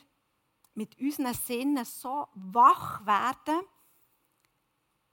mit 0.74 0.98
unseren 0.98 1.34
Sinnen 1.34 1.84
so 1.84 2.28
wach 2.34 3.04
werden, 3.04 3.60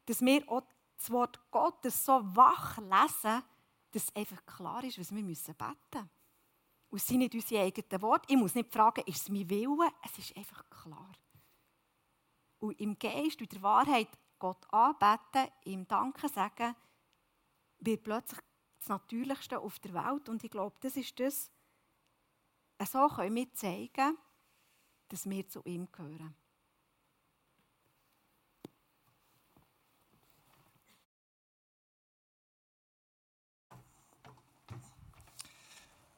dass 0.05 0.21
wir 0.21 0.49
auch 0.49 0.63
das 0.97 1.11
Wort 1.11 1.39
Gottes 1.51 2.05
so 2.05 2.21
wach 2.35 2.77
lesen, 2.77 3.43
dass 3.91 4.15
einfach 4.15 4.45
klar 4.45 4.83
ist, 4.83 4.97
was 4.97 5.13
wir 5.13 5.21
beten 5.21 5.27
müssen. 5.27 6.09
Und 6.89 6.97
es 6.97 7.07
sind 7.07 7.19
nicht 7.19 7.35
unsere 7.35 7.63
eigenen 7.63 8.01
Worte. 8.01 8.25
Ich 8.29 8.37
muss 8.37 8.55
nicht 8.55 8.71
fragen, 8.71 9.03
ist 9.05 9.21
es 9.21 9.29
mein 9.29 9.49
Wille? 9.49 9.91
Es 10.03 10.17
ist 10.17 10.35
einfach 10.35 10.67
klar. 10.69 11.11
Und 12.59 12.79
im 12.79 12.97
Geist 12.97 13.39
und 13.41 13.51
der 13.51 13.61
Wahrheit 13.61 14.09
Gott 14.39 14.65
anbeten, 14.73 15.51
ihm 15.65 15.87
Danke 15.87 16.27
sagen, 16.29 16.75
wird 17.79 18.03
plötzlich 18.03 18.39
das 18.79 18.89
Natürlichste 18.89 19.59
auf 19.59 19.79
der 19.79 19.93
Welt. 19.93 20.29
Und 20.29 20.43
ich 20.43 20.51
glaube, 20.51 20.77
das 20.81 20.97
ist 20.97 21.19
das, 21.19 21.51
so 22.89 23.07
können 23.07 23.35
wir 23.35 23.53
zeigen, 23.53 24.17
dass 25.09 25.29
wir 25.29 25.47
zu 25.47 25.61
ihm 25.65 25.91
gehören. 25.91 26.35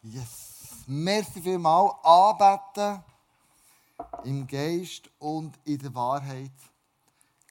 Yes. 0.04 0.61
Merci 0.88 1.41
vielmals. 1.41 1.94
Anbeten 2.04 3.04
im 4.24 4.48
Geist 4.48 5.10
und 5.20 5.58
in 5.65 5.78
der 5.78 5.94
Wahrheit. 5.94 6.52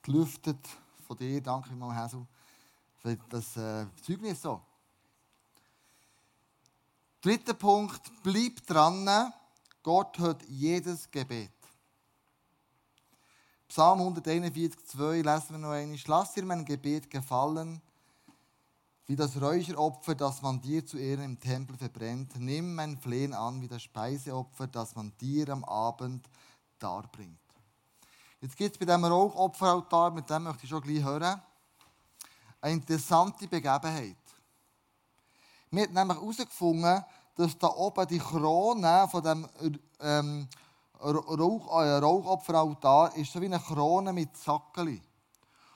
Gelüftet 0.02 0.58
von 1.06 1.16
dir. 1.16 1.40
Danke 1.40 1.68
vielmals, 1.68 1.96
Hazel, 1.96 2.26
für 2.98 3.16
das 3.28 3.56
äh, 3.56 3.86
Zeugnis 4.02 4.42
so. 4.42 4.60
Dritter 7.20 7.54
Punkt, 7.54 8.00
bleib 8.22 8.66
dran. 8.66 9.32
Gott 9.82 10.18
hört 10.18 10.42
jedes 10.48 11.10
Gebet. 11.10 11.50
Psalm 13.68 14.00
141, 14.00 14.84
2 14.84 15.20
lesen 15.20 15.50
wir 15.50 15.58
noch 15.58 15.70
einmal. 15.70 15.98
Lass 16.06 16.32
dir 16.32 16.44
mein 16.44 16.64
Gebet 16.64 17.08
gefallen, 17.08 17.80
wie 19.10 19.16
das 19.16 19.42
Räucheropfer, 19.42 20.14
das 20.14 20.40
man 20.40 20.60
dir 20.60 20.86
zu 20.86 20.96
Ehren 20.96 21.24
im 21.24 21.40
Tempel 21.40 21.76
verbrennt. 21.76 22.38
Nimm 22.38 22.76
mein 22.76 22.96
Flehen 22.96 23.34
an 23.34 23.60
wie 23.60 23.66
das 23.66 23.82
Speiseopfer, 23.82 24.68
das 24.68 24.94
man 24.94 25.12
dir 25.20 25.48
am 25.48 25.64
Abend 25.64 26.24
darbringt. 26.78 27.40
Jetzt 28.40 28.56
gibt 28.56 28.70
es 28.70 28.78
bei 28.78 28.84
diesem 28.84 29.04
Rauchopferaltar, 29.04 30.12
mit 30.12 30.30
dem 30.30 30.44
möchte 30.44 30.62
ich 30.62 30.70
schon 30.70 30.80
gleich 30.80 31.02
hören, 31.02 31.42
eine 32.60 32.72
interessante 32.72 33.48
Begebenheit. 33.48 34.14
Wir 35.72 35.86
haben 35.86 35.92
nämlich 35.92 36.16
herausgefunden, 36.16 37.04
dass 37.34 37.58
da 37.58 37.66
oben 37.66 38.06
die 38.06 38.20
Krone 38.20 39.08
von 39.10 39.24
dem 39.24 39.48
ähm, 39.98 40.48
Rauch, 41.00 41.82
äh, 41.82 41.96
Rauchopferaltar 41.98 43.16
ist 43.16 43.32
so 43.32 43.40
wie 43.40 43.46
eine 43.46 43.58
Krone 43.58 44.12
mit 44.12 44.36
Zackeli. 44.36 45.02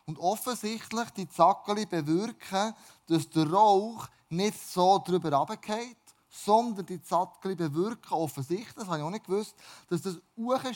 Und 0.06 0.18
offensichtlich 0.18 1.10
die 1.10 1.28
Zackeli 1.28 1.86
bewirken, 1.86 2.74
dass 3.06 3.28
der 3.30 3.50
Rauch 3.50 4.06
nicht 4.28 4.58
so 4.68 5.02
drüber 5.04 5.32
runtergeht, 5.32 5.96
sondern 6.28 6.84
die 6.84 7.00
Zackeli 7.00 7.54
bewirken 7.54 8.12
offensichtlich, 8.12 8.74
das 8.74 8.86
habe 8.86 8.98
ich 8.98 9.02
auch 9.02 9.10
nicht 9.10 9.24
gewusst, 9.24 9.54
dass 9.88 10.02
das 10.02 10.18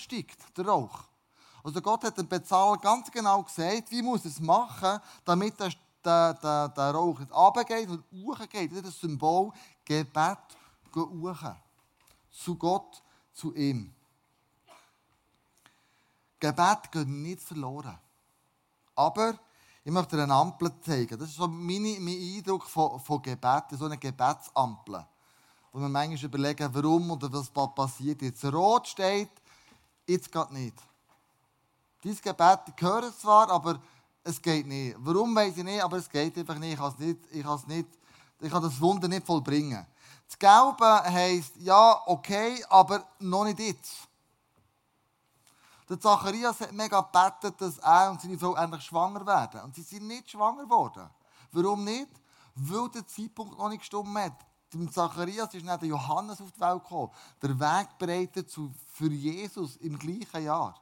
steigt, 0.00 0.56
der 0.56 0.66
Rauch. 0.66 1.04
Also 1.62 1.82
Gott 1.82 2.04
hat 2.04 2.16
dem 2.16 2.28
Bezahler 2.28 2.78
ganz 2.78 3.10
genau 3.10 3.42
gesagt, 3.42 3.90
wie 3.90 4.02
muss 4.02 4.24
es 4.24 4.40
machen, 4.40 5.00
damit 5.24 5.58
der, 5.58 5.72
der, 6.04 6.34
der, 6.34 6.68
der 6.68 6.90
Rauch 6.92 7.18
nicht 7.18 7.32
runtergeht 7.32 7.88
und 7.88 8.04
hochgeht. 8.12 8.70
Das 8.70 8.78
ist 8.78 8.86
das 8.86 9.00
Symbol 9.00 9.52
Gebet 9.84 10.38
hoch. 10.94 11.38
Zu 12.30 12.56
Gott, 12.56 13.02
zu 13.34 13.54
ihm. 13.54 13.92
Gebet 16.38 16.92
geht 16.92 17.08
nicht 17.08 17.42
verloren. 17.42 17.98
Aber 18.98 19.38
ich 19.84 19.92
möchte 19.92 20.16
dir 20.16 20.24
eine 20.24 20.34
Ampel 20.34 20.72
zeigen. 20.80 21.16
Das 21.16 21.28
ist 21.28 21.36
so 21.36 21.46
meine, 21.46 21.96
mein 22.00 22.18
Eindruck 22.18 22.64
von, 22.64 22.98
von 22.98 23.22
Gebet, 23.22 23.64
so 23.70 23.84
eine 23.84 23.96
Gebetsampel. 23.96 25.06
Wo 25.70 25.80
wir 25.80 25.88
manchmal 25.88 26.24
überlegen, 26.24 26.68
warum 26.72 27.12
oder 27.12 27.32
was 27.32 27.48
passiert 27.48 28.22
jetzt. 28.22 28.44
Rot 28.44 28.88
steht, 28.88 29.30
jetzt 30.04 30.32
geht 30.32 30.50
nicht. 30.50 30.74
Dieses 32.02 32.20
Gebet, 32.20 32.58
es 33.04 33.18
zwar, 33.20 33.48
aber 33.50 33.80
es 34.24 34.42
geht 34.42 34.66
nicht. 34.66 34.96
Warum 34.98 35.34
weiß 35.36 35.56
ich 35.58 35.64
nicht, 35.64 35.80
aber 35.80 35.98
es 35.98 36.10
geht 36.10 36.36
einfach 36.36 36.58
nicht. 36.58 36.72
Ich 36.72 36.78
kann, 36.78 36.94
nicht, 36.98 37.18
ich 37.30 37.44
kann, 37.44 37.60
nicht, 37.68 37.88
ich 38.40 38.50
kann 38.50 38.62
das 38.62 38.80
Wunder 38.80 39.06
nicht 39.06 39.24
vollbringen. 39.24 39.86
Das 40.26 40.36
Gelbe 40.36 41.04
heisst, 41.04 41.54
ja, 41.60 42.02
okay, 42.06 42.64
aber 42.68 43.06
noch 43.20 43.44
nicht 43.44 43.60
jetzt. 43.60 44.07
Der 45.88 45.98
Zacharias 45.98 46.60
hat 46.60 46.72
mega 46.72 47.00
gebetet, 47.00 47.60
dass 47.60 47.78
er 47.78 48.10
und 48.10 48.20
seine 48.20 48.38
Frau 48.38 48.54
endlich 48.54 48.82
schwanger 48.82 49.24
werden. 49.24 49.62
Und 49.62 49.74
sie 49.74 49.82
sind 49.82 50.06
nicht 50.06 50.30
schwanger 50.30 50.64
geworden. 50.64 51.08
Warum 51.52 51.84
nicht? 51.84 52.10
Weil 52.54 52.88
der 52.90 53.06
Zeitpunkt 53.06 53.58
noch 53.58 53.68
nicht 53.68 53.80
gestimmt 53.80 54.16
hat. 54.18 54.34
Dem 54.74 54.90
Zacharias 54.92 55.54
ist 55.54 55.64
nicht 55.64 55.80
der 55.80 55.88
Johannes 55.88 56.40
auf 56.42 56.52
die 56.52 56.60
Welt 56.60 56.82
gekommen. 56.82 57.10
Der 57.40 57.58
Weg 57.58 57.88
bereitet 57.98 58.50
für 58.50 59.08
Jesus 59.10 59.76
im 59.76 59.98
gleichen 59.98 60.44
Jahr. 60.44 60.74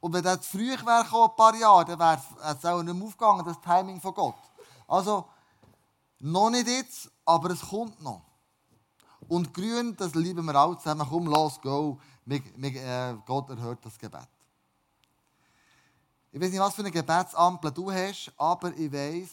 Und 0.00 0.12
wenn 0.14 0.24
er 0.24 0.40
zu 0.40 0.56
früh 0.56 0.70
wäre, 0.70 1.24
ein 1.24 1.36
paar 1.36 1.54
Jahre, 1.54 1.84
dann 1.84 1.98
wäre 1.98 2.22
es 2.42 2.64
auch 2.64 2.82
nicht 2.82 2.94
mehr 2.94 3.06
aufgegangen, 3.06 3.44
das 3.44 3.60
Timing 3.60 4.00
von 4.00 4.14
Gott. 4.14 4.36
Also, 4.88 5.26
noch 6.20 6.48
nicht 6.48 6.68
jetzt, 6.68 7.10
aber 7.24 7.50
es 7.50 7.60
kommt 7.60 8.00
noch. 8.02 8.22
Und 9.28 9.52
grün, 9.52 9.94
das 9.96 10.14
lieben 10.14 10.46
wir 10.46 10.54
alle 10.54 10.78
zusammen. 10.78 11.06
Komm, 11.08 11.26
los, 11.26 11.60
go. 11.60 11.98
Äh, 12.28 13.14
Gott 13.24 13.50
erhört 13.50 13.84
das 13.84 13.98
Gebet. 13.98 14.28
Ich 16.32 16.40
weiß 16.40 16.50
nicht, 16.50 16.60
was 16.60 16.74
für 16.74 16.82
eine 16.82 16.90
Gebetsampel 16.90 17.70
du 17.70 17.90
hast, 17.90 18.32
aber 18.36 18.76
ich 18.76 18.92
weiß, 18.92 19.28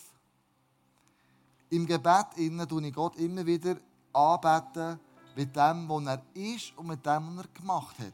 im 1.71 1.85
Gebet 1.85 2.27
innen 2.35 2.67
tue 2.67 2.87
ich 2.87 2.93
Gott 2.93 3.15
immer 3.17 3.45
wieder 3.45 3.77
anbeten 4.13 4.99
mit 5.35 5.55
dem, 5.55 5.89
was 5.89 6.05
er 6.05 6.21
ist 6.35 6.77
und 6.77 6.87
mit 6.87 7.05
dem, 7.05 7.35
was 7.35 7.45
er 7.45 7.59
gemacht 7.59 7.99
hat. 7.99 8.13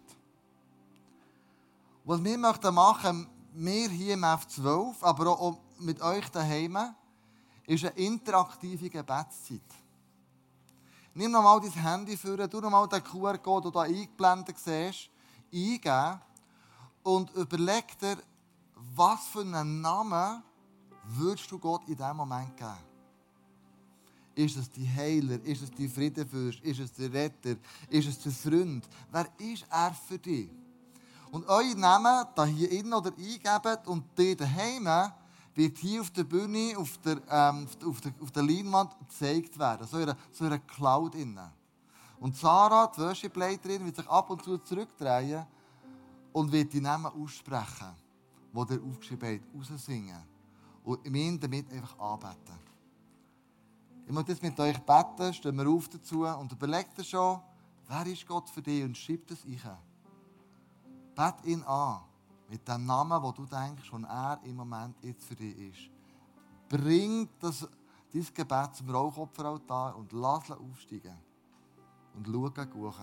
Was 2.06 2.24
wir 2.24 2.38
möchten 2.38 2.74
machen, 2.74 3.28
wir 3.54 3.90
hier 3.90 4.14
im 4.14 4.24
F12, 4.24 4.96
aber 5.02 5.28
auch 5.28 5.60
mit 5.80 6.02
euch 6.02 6.30
daheim, 6.30 6.78
ist 7.68 7.84
eine 7.84 7.94
interaktive 7.98 8.90
Gebetszeit. 8.90 9.62
Nimm 11.14 11.32
nochmal 11.32 11.60
dein 11.60 11.72
Handy 11.72 12.16
vor, 12.16 12.50
tu 12.50 12.62
nochmal 12.62 12.88
den 12.88 13.04
QR-Code, 13.04 13.72
den 13.72 13.74
du 13.74 13.84
hier 13.84 14.02
eingeblendet 14.02 14.58
siehst, 14.58 15.10
eingeben 15.52 16.20
und 17.04 17.32
überleg 17.32 17.98
dir, 18.00 18.18
was 18.96 19.26
für 19.28 19.42
einen 19.42 19.82
Namen 19.82 20.44
würdest 21.04 21.52
du 21.52 21.58
Gott 21.58 21.88
in 21.88 21.96
diesem 21.96 22.18
Moment 22.18 22.56
geben? 22.56 22.78
Ist 24.36 24.58
es 24.58 24.72
die 24.72 24.88
Heiler? 24.88 25.44
Ist 25.44 25.64
es 25.64 25.72
die 25.72 25.90
Friedenfürst? 25.90 26.62
Ist 26.62 26.80
es 26.80 26.94
der 26.94 27.12
Retter? 27.12 27.56
Ist 27.90 28.08
es 28.08 28.20
der 28.20 28.32
Freund? 28.32 28.88
Wer 29.12 29.28
ist 29.38 29.66
er 29.70 29.94
für 29.94 30.18
dich? 30.18 30.50
Und 31.32 31.48
eure 31.48 31.76
Namen 31.76 32.26
da 32.36 32.46
hier 32.46 32.72
innen 32.72 32.94
oder 32.94 33.12
eingeben 33.12 33.78
und 33.86 34.04
die 34.18 34.36
daheim 34.36 35.12
wird 35.60 35.78
hier 35.78 36.00
auf 36.00 36.10
der 36.12 36.24
Bühne, 36.24 36.74
auf 36.78 36.98
der, 37.00 37.22
ähm, 37.30 37.68
auf 37.86 38.00
der, 38.00 38.14
auf 38.22 38.32
der 38.32 38.44
Leinwand 38.44 38.98
gezeigt 38.98 39.60
werden. 39.60 39.86
So 39.86 39.98
in 39.98 40.04
einer, 40.04 40.18
so 40.32 40.46
in 40.46 40.68
Cloud. 40.68 41.16
Innen. 41.16 41.52
Und 42.20 42.36
Sarah, 42.36 42.88
die 42.88 43.02
Worship-Leiterin, 43.02 43.86
wird 43.86 43.98
sich 43.98 44.08
ab 44.08 44.30
und 44.30 44.42
zu 44.42 44.58
zurückdrehen 44.60 45.46
und 46.32 46.52
wird 46.52 46.72
die 46.72 46.80
Namen 46.80 47.08
aussprechen, 47.08 47.94
die 48.54 48.74
ihr 48.74 48.84
aufgeschrieben 48.84 49.42
habt, 49.54 49.72
raussingen. 49.72 50.24
Und 50.84 51.06
ihn 51.06 51.40
damit 51.40 51.72
einfach 51.72 52.00
anbeten. 52.00 52.58
Ich 54.08 54.14
möchte 54.14 54.32
jetzt 54.32 54.42
mit 54.42 54.60
euch 54.60 54.80
beten, 54.80 55.34
stehen 55.34 55.58
wir 55.58 55.70
auf 55.70 55.90
dazu 55.90 56.26
und 56.26 56.52
überlegt 56.52 56.98
ihr 56.98 57.04
schon, 57.04 57.42
wer 57.88 58.08
ist 58.08 58.26
Gott 58.26 58.50
für 58.50 58.62
dich 58.62 58.84
und 58.84 58.98
schreibt 58.98 59.32
es 59.32 59.46
euch. 59.46 59.62
Bet 61.16 61.46
ihn 61.46 61.64
an. 61.64 62.09
Mit 62.50 62.68
dem 62.68 62.86
Namen, 62.86 63.22
wo 63.22 63.32
du 63.32 63.46
denkst, 63.46 63.92
und 63.94 64.06
er 64.06 64.40
im 64.44 64.56
Moment 64.56 64.96
jetzt 65.04 65.24
für 65.24 65.36
dich 65.36 65.58
ist. 65.58 65.90
Bring 66.68 67.30
das, 67.40 67.68
dein 68.12 68.28
Gebet 68.34 68.76
zum 68.76 68.90
Rauchopferaltar 68.90 69.96
und 69.96 70.12
lass 70.12 70.50
ihn 70.50 70.56
aufsteigen. 70.56 71.18
Und 72.16 72.26
schau 72.26 72.66
hoch. 72.76 73.00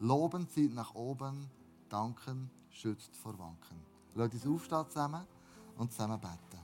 Loben 0.00 0.48
zieht 0.48 0.74
nach 0.74 0.94
oben, 0.94 1.48
danken 1.88 2.50
schützt 2.70 3.14
vor 3.16 3.38
Wanken. 3.38 3.78
Lasst 4.14 4.34
uns 4.34 4.46
aufstehen 4.46 4.86
zusammen 4.88 5.26
und 5.76 5.92
zusammen 5.92 6.18
beten. 6.18 6.60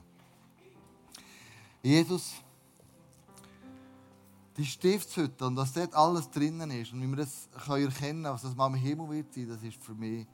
Jesus, 1.83 2.33
die 4.57 4.65
Stiftshütte 4.65 5.45
und 5.45 5.55
dass 5.55 5.71
dort 5.73 5.93
alles 5.93 6.29
drinnen 6.29 6.71
ist 6.71 6.91
und 6.91 7.01
wie 7.01 7.07
wir 7.07 7.17
das 7.17 7.47
erkennen 7.53 7.93
können, 7.93 8.23
was 8.23 8.41
das 8.41 8.55
mal 8.55 8.67
im 8.67 8.73
Himmel 8.73 9.09
wird 9.09 9.33
sein, 9.33 9.47
das 9.47 9.61
ist 9.61 9.81
für 9.83 9.93
mich 9.93 10.25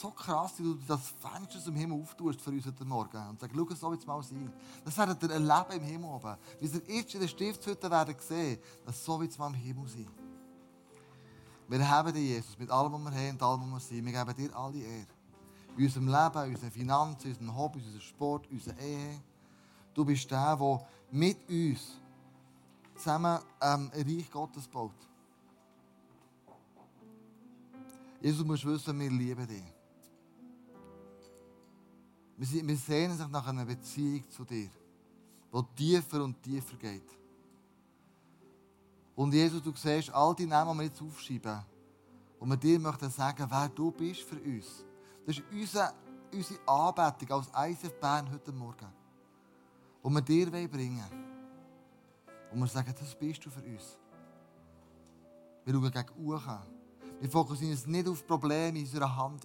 so 0.00 0.10
krass, 0.10 0.58
wie 0.58 0.64
du 0.64 0.74
das 0.86 1.14
Fenster 1.20 1.58
zum 1.60 1.74
Himmel 1.74 2.00
auftust 2.02 2.40
für 2.40 2.50
uns 2.50 2.66
heute 2.66 2.84
Morgen 2.84 3.28
und 3.28 3.40
sagst, 3.40 3.56
schau, 3.56 3.74
so 3.74 3.90
wird 3.90 4.00
es 4.00 4.06
mal 4.06 4.22
sein. 4.22 4.52
Das 4.84 4.96
werdet 4.98 5.22
ihr 5.22 5.30
erleben 5.30 5.72
im 5.72 5.82
Himmel 5.82 6.10
oben. 6.10 6.36
Wie 6.60 6.66
ihr 6.66 6.96
jetzt 6.96 7.14
in 7.14 7.20
der 7.20 7.28
Stiftshütte 7.28 7.90
werden 7.90 8.14
sehen, 8.18 8.58
dass 8.84 9.04
so 9.04 9.18
wird 9.20 9.30
es 9.30 9.38
mal 9.38 9.48
im 9.48 9.54
Himmel 9.54 9.88
sein. 9.88 10.08
Wir 11.68 11.88
haben 11.88 12.12
dich, 12.12 12.28
Jesus, 12.28 12.58
mit 12.58 12.70
allem, 12.70 12.92
was 12.92 13.12
wir 13.12 13.20
haben 13.20 13.30
und 13.30 13.42
allem, 13.42 13.72
was 13.72 13.90
wir 13.90 13.96
sind. 13.96 14.06
Wir 14.06 14.12
geben 14.12 14.36
dir 14.36 14.56
alle 14.56 14.78
Ehre. 14.78 15.06
In 15.76 15.84
unserem 15.84 16.06
Leben, 16.06 16.54
unseren 16.54 16.70
Finanzen, 16.70 17.26
in 17.26 17.32
unserem 17.32 17.56
Hobby, 17.56 17.78
in 17.78 17.84
unserem 17.86 18.02
Sport, 18.02 18.50
unserer 18.50 18.78
Ehe. 18.78 19.20
Du 19.94 20.04
bist 20.04 20.30
der, 20.30 20.56
der 20.56 20.86
mit 21.10 21.48
uns 21.48 21.80
zusammen 22.96 23.40
ähm, 23.60 23.90
ein 23.94 24.02
Reich 24.02 24.30
Gottes 24.30 24.68
baut. 24.68 24.92
Jesus, 28.20 28.38
du 28.38 28.44
musst 28.44 28.64
wissen, 28.64 28.98
wir 28.98 29.10
lieben 29.10 29.46
dich. 29.46 29.75
Wir, 32.38 32.76
sehnen 32.76 33.16
sich 33.16 33.28
nach 33.28 33.46
einer 33.46 33.64
Beziehung 33.64 34.28
zu 34.30 34.44
dir, 34.44 34.68
die 35.52 35.62
tiefer 35.74 36.22
und 36.22 36.42
tiefer 36.42 36.76
geht. 36.76 37.08
Und 39.14 39.32
Jesus, 39.32 39.62
du 39.62 39.72
siehst 39.74 40.10
all 40.10 40.34
die 40.34 40.44
Namen, 40.44 40.72
die 40.72 40.78
wir 40.78 40.84
jetzt 40.86 41.00
aufschreiben, 41.00 41.64
und 42.38 42.50
wir 42.50 42.56
dir 42.56 42.78
möchten 42.78 43.10
sagen, 43.10 43.46
wer 43.48 43.68
du 43.68 43.90
bist 43.90 44.20
für 44.20 44.36
uns. 44.36 44.84
Das 45.24 45.38
ist 45.38 45.44
unsere, 45.50 45.92
unsere 46.32 46.68
Anbetung 46.68 47.38
als 47.38 47.48
ICF 47.70 47.98
Bern 47.98 48.30
heute 48.30 48.52
Morgen. 48.52 48.92
Und 50.02 50.14
wir 50.14 50.20
dir 50.20 50.50
bringen 50.68 51.02
Und 52.52 52.60
wir 52.60 52.66
sagen, 52.66 52.94
das 52.98 53.14
bist 53.18 53.44
du 53.44 53.50
für 53.50 53.62
uns. 53.62 53.98
Wir 55.64 55.74
schauen 55.74 55.90
gegen 55.90 56.26
Uchen. 56.26 56.58
Wir 57.20 57.30
fokussieren 57.30 57.72
uns 57.72 57.86
nicht 57.86 58.06
auf 58.06 58.26
Probleme 58.26 58.78
in 58.78 58.84
unserer 58.84 59.16
Hand. 59.16 59.44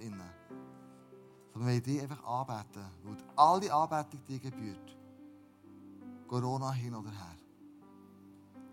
Sondern 1.54 1.70
wir 1.70 1.76
wollen 1.76 1.84
dich 1.84 2.02
einfach 2.02 2.24
anbeten. 2.24 2.86
Weil 3.36 3.60
die 3.60 3.72
Anbetung 3.72 4.26
dir 4.28 4.40
gebührt. 4.40 4.98
Corona 6.28 6.72
hin 6.72 6.96
oder 6.96 7.10
her. 7.10 7.38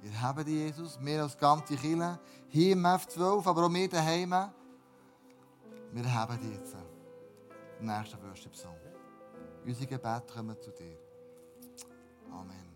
Wir 0.01 0.21
haben 0.21 0.45
die 0.45 0.53
Jesus, 0.53 0.99
wir 1.01 1.23
als 1.23 1.37
ganze 1.37 1.75
Kirche, 1.75 2.21
hier 2.49 2.73
im 2.73 2.87
F12, 2.87 3.47
aber 3.47 3.67
auch 3.67 3.73
wir 3.73 3.89
daheim. 3.89 4.31
Wir 5.93 6.15
haben 6.15 6.39
die 6.41 6.53
jetzt. 6.53 6.77
Im 7.81 7.87
nächsten 7.87 8.23
Worship 8.23 8.55
Song. 8.55 8.77
Unsere 9.65 9.87
Gebete 9.87 10.33
kommen 10.33 10.57
zu 10.61 10.71
dir. 10.71 10.99
Amen. 12.31 12.68